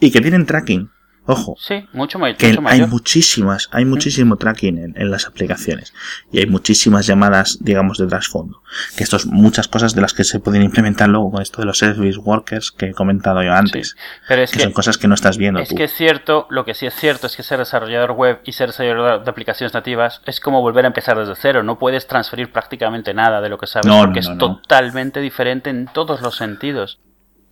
[0.00, 0.90] Y que tienen tracking.
[1.26, 2.88] Ojo, Sí, mucho, ma- que mucho hay mayor.
[2.88, 5.92] muchísimas, hay muchísimo tracking en, en las aplicaciones
[6.32, 8.62] y hay muchísimas llamadas, digamos, de trasfondo.
[8.96, 11.66] Que esto es muchas cosas de las que se pueden implementar luego con esto de
[11.66, 13.96] los service workers que he comentado yo antes.
[14.26, 15.74] Pero es que, que, son cosas que no estás viendo es tú.
[15.76, 18.68] que es cierto, lo que sí es cierto es que ser desarrollador web y ser
[18.70, 21.62] desarrollador de aplicaciones nativas es como volver a empezar desde cero.
[21.62, 25.20] No puedes transferir prácticamente nada de lo que sabes No, porque no, no, es totalmente
[25.20, 26.98] diferente en todos los sentidos.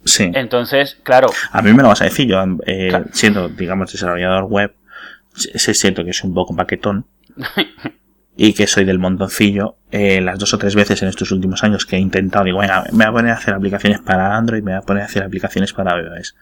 [0.08, 0.30] Sí.
[0.34, 3.06] Entonces, claro, A mí me lo vas a decir, yo eh, Claro.
[3.12, 4.74] siendo, digamos, desarrollador web,
[5.34, 7.06] sí cierto que soy un poco paquetón
[8.36, 9.76] y que soy del montoncillo.
[9.90, 12.84] eh, las dos o tres veces en estos últimos años que he intentado, digo, venga,
[12.92, 15.22] me voy a poner a hacer aplicaciones para Android, me voy a poner a hacer
[15.22, 16.36] aplicaciones para iOS.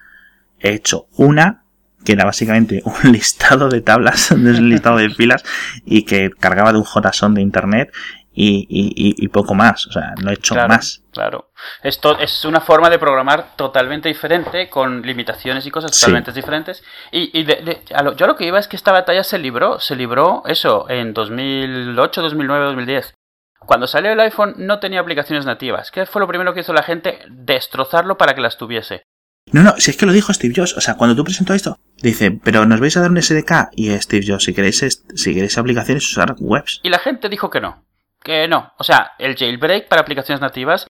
[0.61, 1.63] He hecho una
[2.05, 5.43] que era básicamente un listado de tablas, un listado de filas
[5.85, 7.93] y que cargaba de un JSON de internet
[8.37, 9.87] y, y, y- poco más.
[9.87, 11.03] O sea, no he hecho claro, más.
[11.13, 11.51] claro.
[11.83, 16.03] Esto es una forma de programar totalmente diferente, con limitaciones y cosas Sí.
[16.03, 16.85] totalmente diferentes.
[17.11, 19.39] Y, y de- de- a lo- yo lo que iba es que esta batalla se
[19.39, 23.15] libró, se libró eso en 2008, 2009, 2010.
[23.61, 25.91] Cuando salió el iPhone no tenía aplicaciones nativas.
[25.91, 27.19] ¿Qué fue lo primero que hizo la gente?
[27.31, 29.03] Destrozarlo para que las tuviese.
[29.53, 31.79] No, no, si es que lo dijo Steve Jobs, o sea, cuando tú presentó esto,
[32.03, 35.57] dice, pero nos vais a dar un SDK y Steve Jobs, si queréis, si queréis
[35.57, 36.81] aplicaciones, usar webs.
[36.83, 37.86] Y la gente dijo que no.
[38.27, 38.73] Que no.
[38.77, 40.89] O sea, el jailbreak para aplicaciones nativas.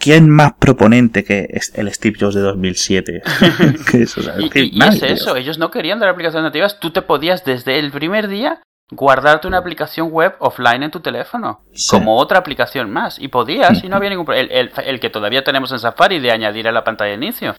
[0.00, 3.22] ¿Quién más proponente que el Steve Jobs de 2007?
[3.90, 6.80] que es, o sea, Y, es y- y eso, ellos no querían dar aplicaciones nativas.
[6.80, 11.60] Tú te podías desde el primer día guardarte una aplicación web offline en tu teléfono.
[11.74, 11.90] Sí.
[11.90, 13.18] Como otra aplicación más.
[13.18, 14.48] Y podías, y no había ningún problema.
[14.50, 17.54] El, el- el que todavía tenemos en Safari de añadir a la pantalla de inicio.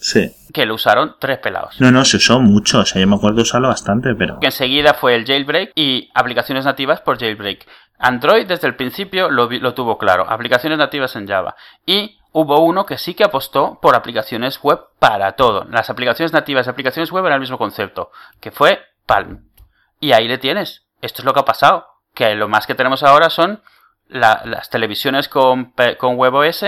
[0.00, 0.32] Sí.
[0.54, 1.80] Que lo usaron tres pelados.
[1.80, 4.38] No, no, se usó mucho, o sea, yo me acuerdo de usarlo bastante, pero...
[4.40, 7.66] Que enseguida fue el jailbreak y aplicaciones nativas por jailbreak.
[7.98, 11.56] Android desde el principio lo, tuvo claro, aplicaciones nativas en Java.
[11.84, 15.64] Y hubo uno que sí que apostó por aplicaciones web para todo.
[15.64, 19.48] Las aplicaciones nativas y aplicaciones web eran el mismo concepto, que fue Palm.
[19.98, 20.86] Y ahí le tienes.
[21.02, 21.86] Esto es lo que ha pasado.
[22.14, 23.62] Que lo más que tenemos ahora son
[24.06, 26.64] la- las televisiones con, con WebOS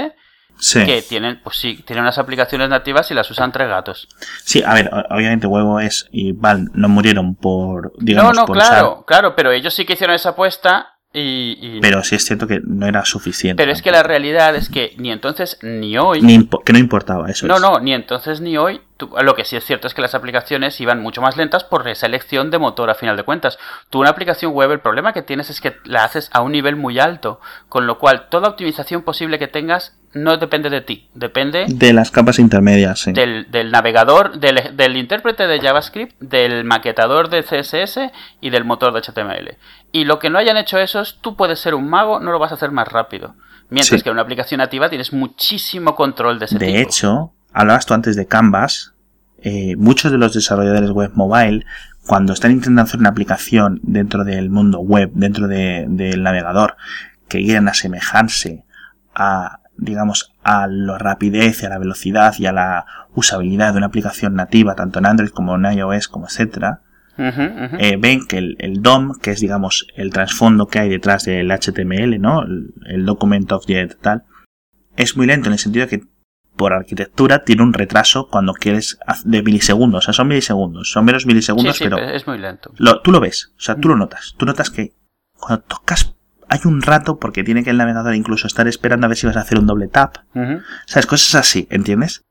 [0.61, 0.85] Sí.
[0.85, 4.09] que tienen, pues sí, tienen unas aplicaciones nativas y las usan tres gatos.
[4.45, 8.93] Sí, a ver, obviamente WebOS y Val no murieron por, digamos, no, no, por claro,
[8.93, 11.59] usar, claro, pero ellos sí que hicieron esa apuesta y...
[11.61, 13.61] y- pero sí es cierto que no era suficiente.
[13.61, 16.21] Pero es que la realidad es que ni entonces ni hoy.
[16.23, 17.49] Ni que no importaba eso.
[17.49, 17.61] no, es.
[17.61, 18.81] no, ni entonces ni hoy.
[18.97, 21.89] tú- lo que sí es cierto es que las aplicaciones iban mucho más lentas por
[21.89, 23.59] esa elección de motor a final de cuentas.
[23.89, 26.77] Tú una aplicación web, el problema que tienes es que la haces a un nivel
[26.77, 31.67] muy alto, con lo cual toda optimización posible que tengas no depende de ti, depende
[31.69, 33.13] De las capas intermedias, sí.
[33.13, 38.93] del, del navegador, del, del intérprete de JavaScript, del maquetador de CSS y del motor
[38.93, 39.57] de HTML.
[39.93, 42.51] Y lo que no hayan hecho esos, tú puedes ser un mago, no lo vas
[42.53, 43.35] a hacer más rápido.
[43.69, 44.03] Mientras Sí.
[44.03, 46.71] que en una aplicación nativa tienes muchísimo control de ese tipo.
[46.73, 48.95] De hecho, hablabas tú antes de Canvas.
[49.43, 51.65] eh, muchos de los desarrolladores web mobile,
[52.07, 56.77] cuando están intentando hacer una aplicación dentro del mundo web, dentro de- del navegador,
[57.27, 58.65] que quieran asemejarse
[59.15, 63.87] a, digamos, a la rapidez y a la velocidad y a la usabilidad de una
[63.87, 66.83] aplicación nativa, tanto en Android como en iOS, como etcétera,
[67.79, 71.51] eh, ven que el, el DOM, que es digamos el trasfondo que hay detrás del
[71.51, 72.43] HTML, ¿no?
[72.43, 74.25] El, el Document Object tal,
[74.97, 76.05] es muy lento en el sentido de que
[76.57, 81.23] por arquitectura tiene un retraso cuando quieres de milisegundos, o sea, son milisegundos, son menos
[81.23, 82.73] Sí, milisegundos, sí, pero es muy lento.
[82.79, 84.93] lo- tú lo ves, o sea, tú lo notas, tú notas que
[85.39, 86.15] cuando tocas
[86.51, 89.37] hay un rato porque tiene que el navegador incluso estar esperando a ver si vas
[89.37, 92.27] a hacer un doble tap, Ujú, sabes, cosas así, ¿entiendes?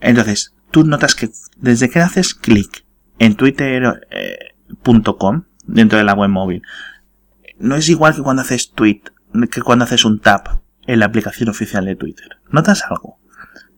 [0.00, 2.84] Entonces, tú notas que desde que haces clic
[3.18, 6.62] en twitter.com, dentro de la web móvil,
[7.58, 9.02] no es igual que cuando haces tweet,
[9.50, 10.48] que cuando haces un tap
[10.86, 12.38] en la aplicación oficial de Twitter.
[12.50, 13.18] ¿Notas algo?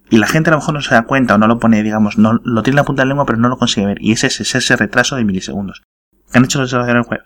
[0.09, 2.16] Y la gente a lo mejor no se da cuenta o no lo pone, digamos,
[2.16, 4.01] no lo tiene en la punta de la lengua pero no lo consigue ver.
[4.01, 5.83] Y ese es ese retraso de milisegundos.
[6.31, 7.22] ¿Qué han hecho los desarrolladores web?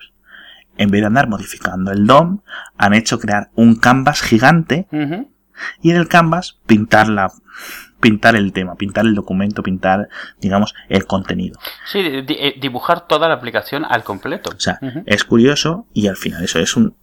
[0.79, 2.41] En vez de andar modificando el DOM,
[2.79, 4.87] han hecho crear un canvas gigante
[5.83, 7.31] y en el canvas pintar la
[8.01, 10.09] pintar el tema, pintar el documento, pintar,
[10.41, 11.59] digamos, el contenido.
[11.91, 14.51] Sí, di- eh, dibujar toda la aplicación al completo.
[14.57, 16.95] O sea, es curioso y al final eso es un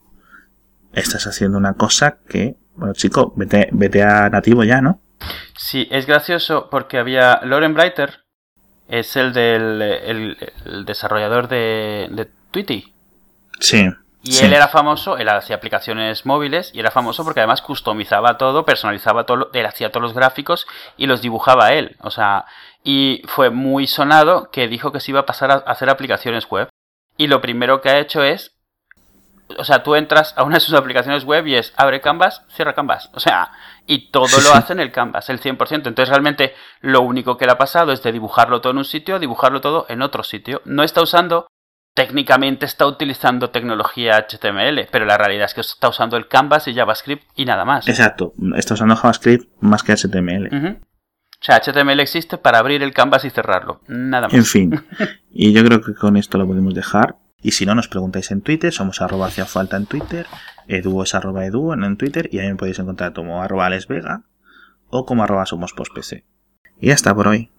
[0.93, 5.01] estás haciendo una cosa que, bueno, chico, vete, vete a nativo ya, ¿no?
[5.57, 8.21] Sí, es gracioso porque había Loren Breiter,
[8.87, 12.93] es el del el, el desarrollador de, de Tweety.
[13.59, 13.89] Sí.
[14.23, 14.45] Y sí.
[14.45, 19.25] él era famoso, él hacía aplicaciones móviles y era famoso porque además customizaba todo, personalizaba
[19.25, 20.65] todo, él hacía todos los gráficos
[20.97, 21.95] y los dibujaba él.
[22.01, 22.45] O sea,
[22.83, 26.69] y fue muy sonado que dijo que se iba a pasar a hacer aplicaciones web.
[27.17, 28.55] Y lo primero que ha hecho es,
[29.59, 32.73] o sea, tú entras a una de sus aplicaciones web y es abre Canvas, cierra
[32.73, 33.11] Canvas.
[33.13, 33.51] O sea,
[33.85, 34.57] y todo Sí, lo sí.
[34.57, 35.87] hace en el Canvas, el 100%.
[35.87, 39.19] Entonces realmente lo único que le ha pasado es de dibujarlo todo en un sitio,
[39.19, 40.63] dibujarlo todo en otro sitio.
[40.65, 41.45] No está usando
[41.95, 46.75] técnicamente está utilizando tecnología HTML, pero la realidad es que está usando el Canvas y
[46.75, 47.87] JavaScript y nada más.
[47.87, 50.47] Exacto, está usando JavaScript más que HTML.
[50.47, 53.81] O sea, HTML existe para abrir el Canvas y cerrarlo.
[53.87, 54.33] Nada más.
[54.33, 54.83] En fin,
[55.31, 57.15] y yo creo que con esto lo podemos dejar.
[57.41, 60.25] Y si no, nos preguntáis en Twitter, somos arroba hacia falta en Twitter,
[60.67, 64.23] edu es arroba edu en, Twitter, y ahí me podéis encontrar como arroba lesvega
[64.89, 66.23] o como arroba somos postpc.
[66.81, 67.51] Y ya está por hoy.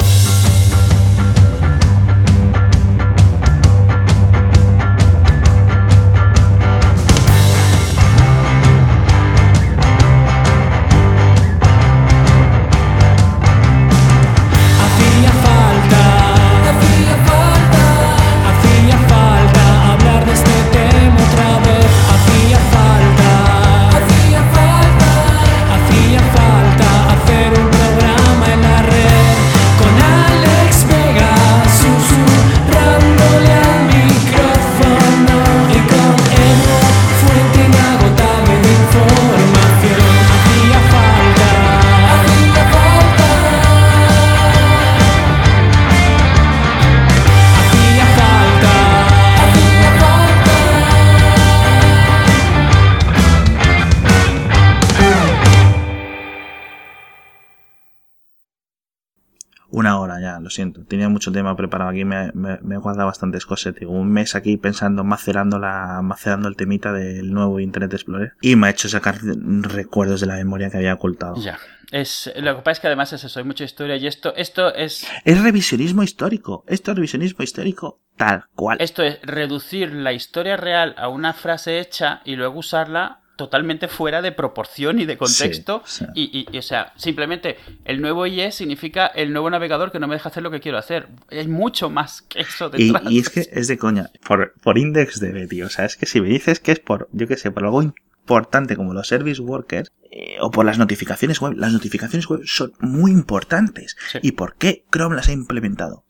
[60.46, 60.84] Lo siento.
[60.84, 63.74] Tenía mucho tema preparado aquí, me, me, me he guardado bastantes cosas.
[63.74, 68.34] Digo, un mes aquí pensando, macerando, la, macerando el temita del nuevo Internet Explorer.
[68.40, 71.34] Y me ha hecho sacar recuerdos de la memoria que había ocultado.
[71.42, 71.58] Ya.
[71.90, 74.74] Es, lo que pasa es que además es eso, hay mucha historia y esto, esto
[74.74, 76.64] es, Es revisionismo histórico.
[76.68, 78.78] Esto es revisionismo histórico tal cual.
[78.80, 84.22] esto es reducir la historia real a una frase hecha y luego usarla totalmente fuera
[84.22, 85.82] de proporción y de contexto.
[85.84, 86.10] Sí, sí.
[86.14, 90.08] Y, y- y, o sea, simplemente el nuevo IE significa el nuevo navegador que no
[90.08, 91.08] me deja hacer lo que quiero hacer.
[91.30, 93.12] Hay mucho más que eso Y, detrás.
[93.12, 94.10] y es que es de coña.
[94.26, 95.66] Por, por index de tío.
[95.66, 97.82] O sea, es que si me dices que es por, yo qué sé, por algo
[97.82, 102.72] importante como los service workers eh, o por las notificaciones web, las notificaciones web son
[102.80, 103.96] muy importantes.
[104.10, 104.18] Sí.
[104.22, 106.04] ¿Y por qué Chrome las ha implementado?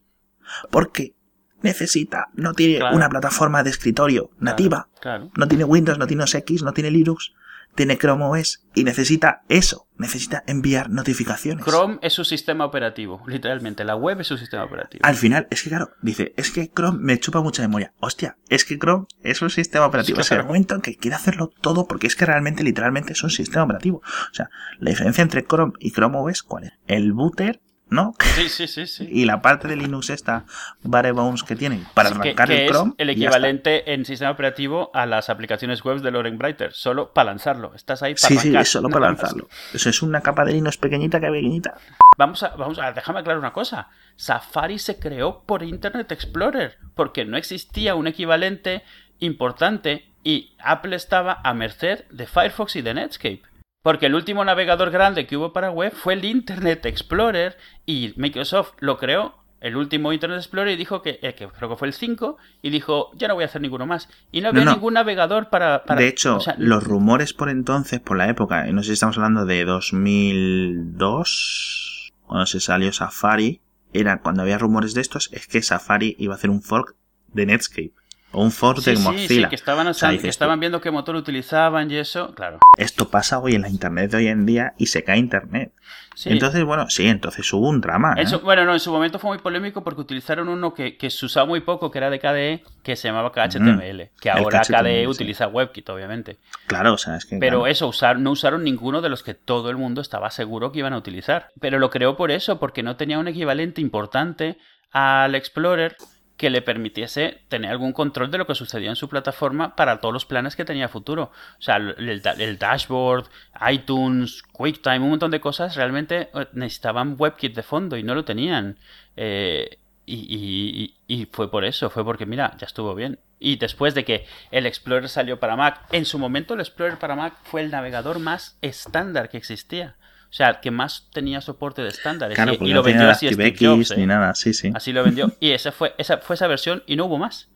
[0.71, 1.16] Porque
[1.63, 2.97] necesita, no tiene Claro.
[2.97, 5.31] una plataforma de escritorio nativa, Claro.
[5.37, 7.33] no tiene Windows, no tiene OS X, no tiene Linux,
[7.75, 11.63] tiene Chrome OS y necesita eso, necesita enviar notificaciones.
[11.63, 13.85] Chrome es su sistema operativo, literalmente.
[13.85, 15.03] La web es su sistema operativo.
[15.05, 17.93] Al final, es que claro, dice, es que Chrome me chupa mucha memoria.
[18.01, 20.21] Hostia, es que Chrome es un sistema operativo.
[20.21, 23.31] Es el momento en que quiere hacerlo todo porque es que realmente, literalmente es un
[23.31, 23.99] sistema operativo.
[23.99, 24.49] O sea,
[24.79, 26.73] la diferencia entre Chrome y Chrome OS, ¿cuál es?
[26.87, 28.15] El booter ¿no?
[28.35, 29.09] Sí, sí, sí, sí.
[29.11, 30.45] Y la parte de Linux esta,
[30.83, 32.95] Barebones que tienen para Sí, arrancar que el es Chrome.
[32.99, 37.13] el y ya equivalente en sistema operativo a las aplicaciones web de Loren Brighter, solo
[37.13, 37.73] para lanzarlo.
[37.75, 39.49] Estás ahí para Sí, sí, arrancar, es solo para lanzarlo.
[39.73, 41.75] Eso es una capa de Linux pequeñita que pequeñita.
[42.19, 43.89] Vamos a, vamos a, déjame aclarar una cosa.
[44.17, 48.83] Safari se creó por Internet Explorer, porque no existía un equivalente
[49.21, 53.43] importante y Apple estaba a merced de Firefox y de Netscape.
[53.87, 57.57] Porque el último navegador grande que hubo para web fue el Internet Explorer
[57.87, 61.77] y Microsoft lo creó, el último Internet Explorer, y dijo que, eh, que creo que
[61.77, 64.09] fue el 5, y dijo, ya no voy a hacer ninguno más.
[64.33, 64.73] Y no había no.
[64.73, 65.85] ningún navegador para...
[65.85, 68.95] para- de hecho, o sea, los rumores por entonces, por la época, no sé si
[68.95, 73.61] estamos hablando de 2002, cuando se salió Safari,
[73.93, 76.97] era cuando había rumores de estos, es que Safari iba a hacer un fork
[77.29, 77.93] de Netscape.
[78.33, 79.29] O un fork Sí, de sí, Mozilla.
[79.29, 82.35] sí, que estaban, O sea, que dices tú, estaban viendo qué motor utilizaban y eso,
[82.35, 82.59] claro.
[82.77, 85.73] Esto pasa hoy en la internet de hoy en día y se cae internet.
[86.15, 86.31] Sí.
[86.31, 88.15] Entonces, bueno, sí, entonces hubo un drama.
[88.17, 88.25] ¿eh?
[88.43, 91.47] Bueno, no, en su momento fue muy polémico porque utilizaron uno que, que se usaba
[91.47, 94.11] muy poco, que era de KDE, que se llamaba KHTML.
[94.21, 95.07] que ahora KHTML, KDE sí.
[95.07, 96.39] utiliza WebKit, obviamente.
[96.67, 97.37] Claro, o sea, es que.
[97.37, 100.73] Pero claro, eso, usar, no usaron ninguno de los que todo el mundo estaba seguro
[100.73, 101.49] que iban a utilizar.
[101.61, 104.57] Pero lo creó por eso, porque no tenía un equivalente importante
[104.93, 105.97] al Explorer
[106.37, 110.13] que le permitiese tener algún control de lo que sucedía en su plataforma para todos
[110.13, 111.31] los planes que tenía futuro.
[111.59, 113.27] O sea, el, el da- el dashboard,
[113.71, 118.25] iTunes, QuickTime, un montón de cosas realmente eh, necesitaban WebKit de fondo y no lo
[118.25, 118.79] tenían.
[119.17, 119.79] Eh,
[120.09, 123.19] y fue por eso, fue porque, mira, ya estuvo bien.
[123.39, 127.17] Y después de que el Explorer salió para Mac, en su momento el Explorer para
[127.17, 129.97] Mac fue el navegador más estándar que existía.
[130.29, 132.35] O sea, el que más tenía soporte de estándares.
[132.35, 133.97] claro, y, porque y no lo vendió así Steve Jobs, ¿eh?
[133.97, 134.71] ni nada, sí, sí.
[134.75, 135.33] Así lo vendió.
[135.41, 137.49] Y esa fue, esa fue esa versión y no hubo más.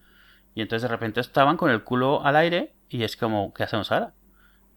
[0.54, 3.92] Y entonces de repente estaban con el culo al aire y es como, ¿qué hacemos
[3.92, 4.12] ahora?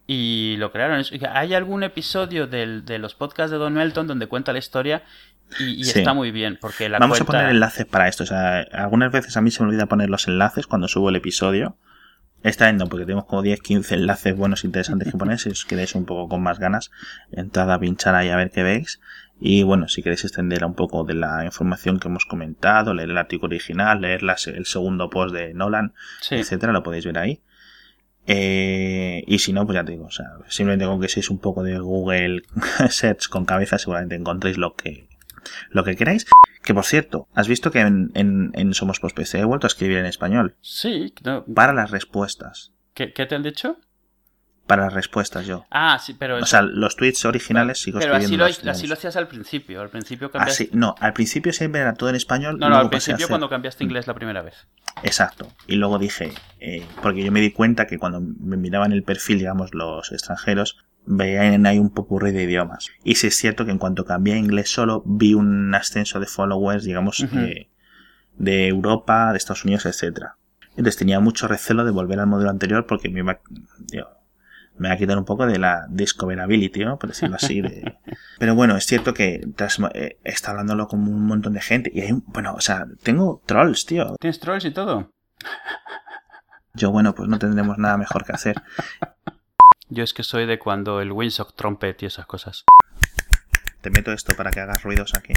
[0.06, 1.04] Y lo crearon.
[1.34, 5.04] Hay algún episodio del- de los podcasts de Don Melton donde cuenta la historia
[5.60, 6.00] y, y Sí.
[6.00, 8.24] está muy bien porque la Vamos a poner enlaces para esto.
[8.24, 11.16] O sea, algunas veces a mí se me olvida poner los enlaces cuando subo el
[11.16, 11.78] episodio.
[12.44, 15.39] Esta vez no, porque tenemos como 10, 15 enlaces buenos, interesantes que poner.
[15.39, 16.91] Si os queréis un poco con más ganas,
[17.32, 19.00] entrad a pinchar ahí a ver qué veis.
[19.39, 23.18] Y bueno, si queréis extender un poco de la información que hemos comentado, leer el
[23.18, 26.36] artículo original, leer el segundo post de Nolan, Sí.
[26.36, 27.41] etcétera, lo podéis ver ahí.
[28.26, 31.39] Eh, y si no, pues ya te digo, o sea, simplemente con que seáis un
[31.39, 32.44] poco de Google
[32.89, 35.08] Search con cabeza, seguramente encontréis lo que,
[35.70, 36.26] lo que queráis.
[36.64, 39.70] Que por cierto, has visto que en, en, en Somos Post PC he vuelto a
[39.70, 40.56] escribir en español.
[40.62, 42.72] Sí, no, Para las respuestas.
[42.94, 43.78] ¿qué, qué te han dicho?
[44.68, 45.66] Para las respuestas yo.
[45.72, 46.38] Ah, sí, pero...
[46.38, 48.72] O sea, los tweets originales sigo pero así lo, escribiendo.
[48.72, 49.82] así lo hacías al principio.
[49.82, 50.64] Al principio cambiaste...
[50.64, 52.58] Así, no, al principio siempre era todo en español.
[52.60, 54.66] No, al principio hacer- cuando cambiaste a inglés la primera vez.
[55.04, 55.52] Exacto.
[55.68, 56.32] Y luego dije,
[56.62, 60.78] eh, porque yo me di cuenta que cuando me miraban el perfil, digamos, los extranjeros,
[61.06, 62.88] veían ahí un popurrí de idiomas.
[63.04, 66.26] Y sí es cierto que en cuanto cambié a inglés solo, vi un ascenso de
[66.28, 67.38] followers, digamos, Ujú.
[67.39, 67.70] eh,
[68.38, 70.38] de Europa, de Estados Unidos, etcétera.
[70.72, 73.39] Entonces tenía mucho recelo de volver al modelo anterior porque me iba,
[74.78, 76.97] me va a quitar un poco de la discoverability, ¿no?
[76.97, 77.62] Por decirlo así.
[77.62, 77.95] de-
[78.39, 81.91] Pero bueno, es cierto que tras, eh, está hablándolo con un montón de gente.
[81.93, 84.16] Y hay, un- bueno, o sea, tengo trolls, tío.
[84.20, 85.12] ¿Tienes trolls y todo?
[86.74, 88.56] Yo, bueno, pues no tendremos nada mejor que hacer.
[89.94, 92.66] Yo es que soy de cuando el Windsock Trumpet y esas cosas.
[93.82, 95.34] Te meto esto para que hagas ruidos aquí.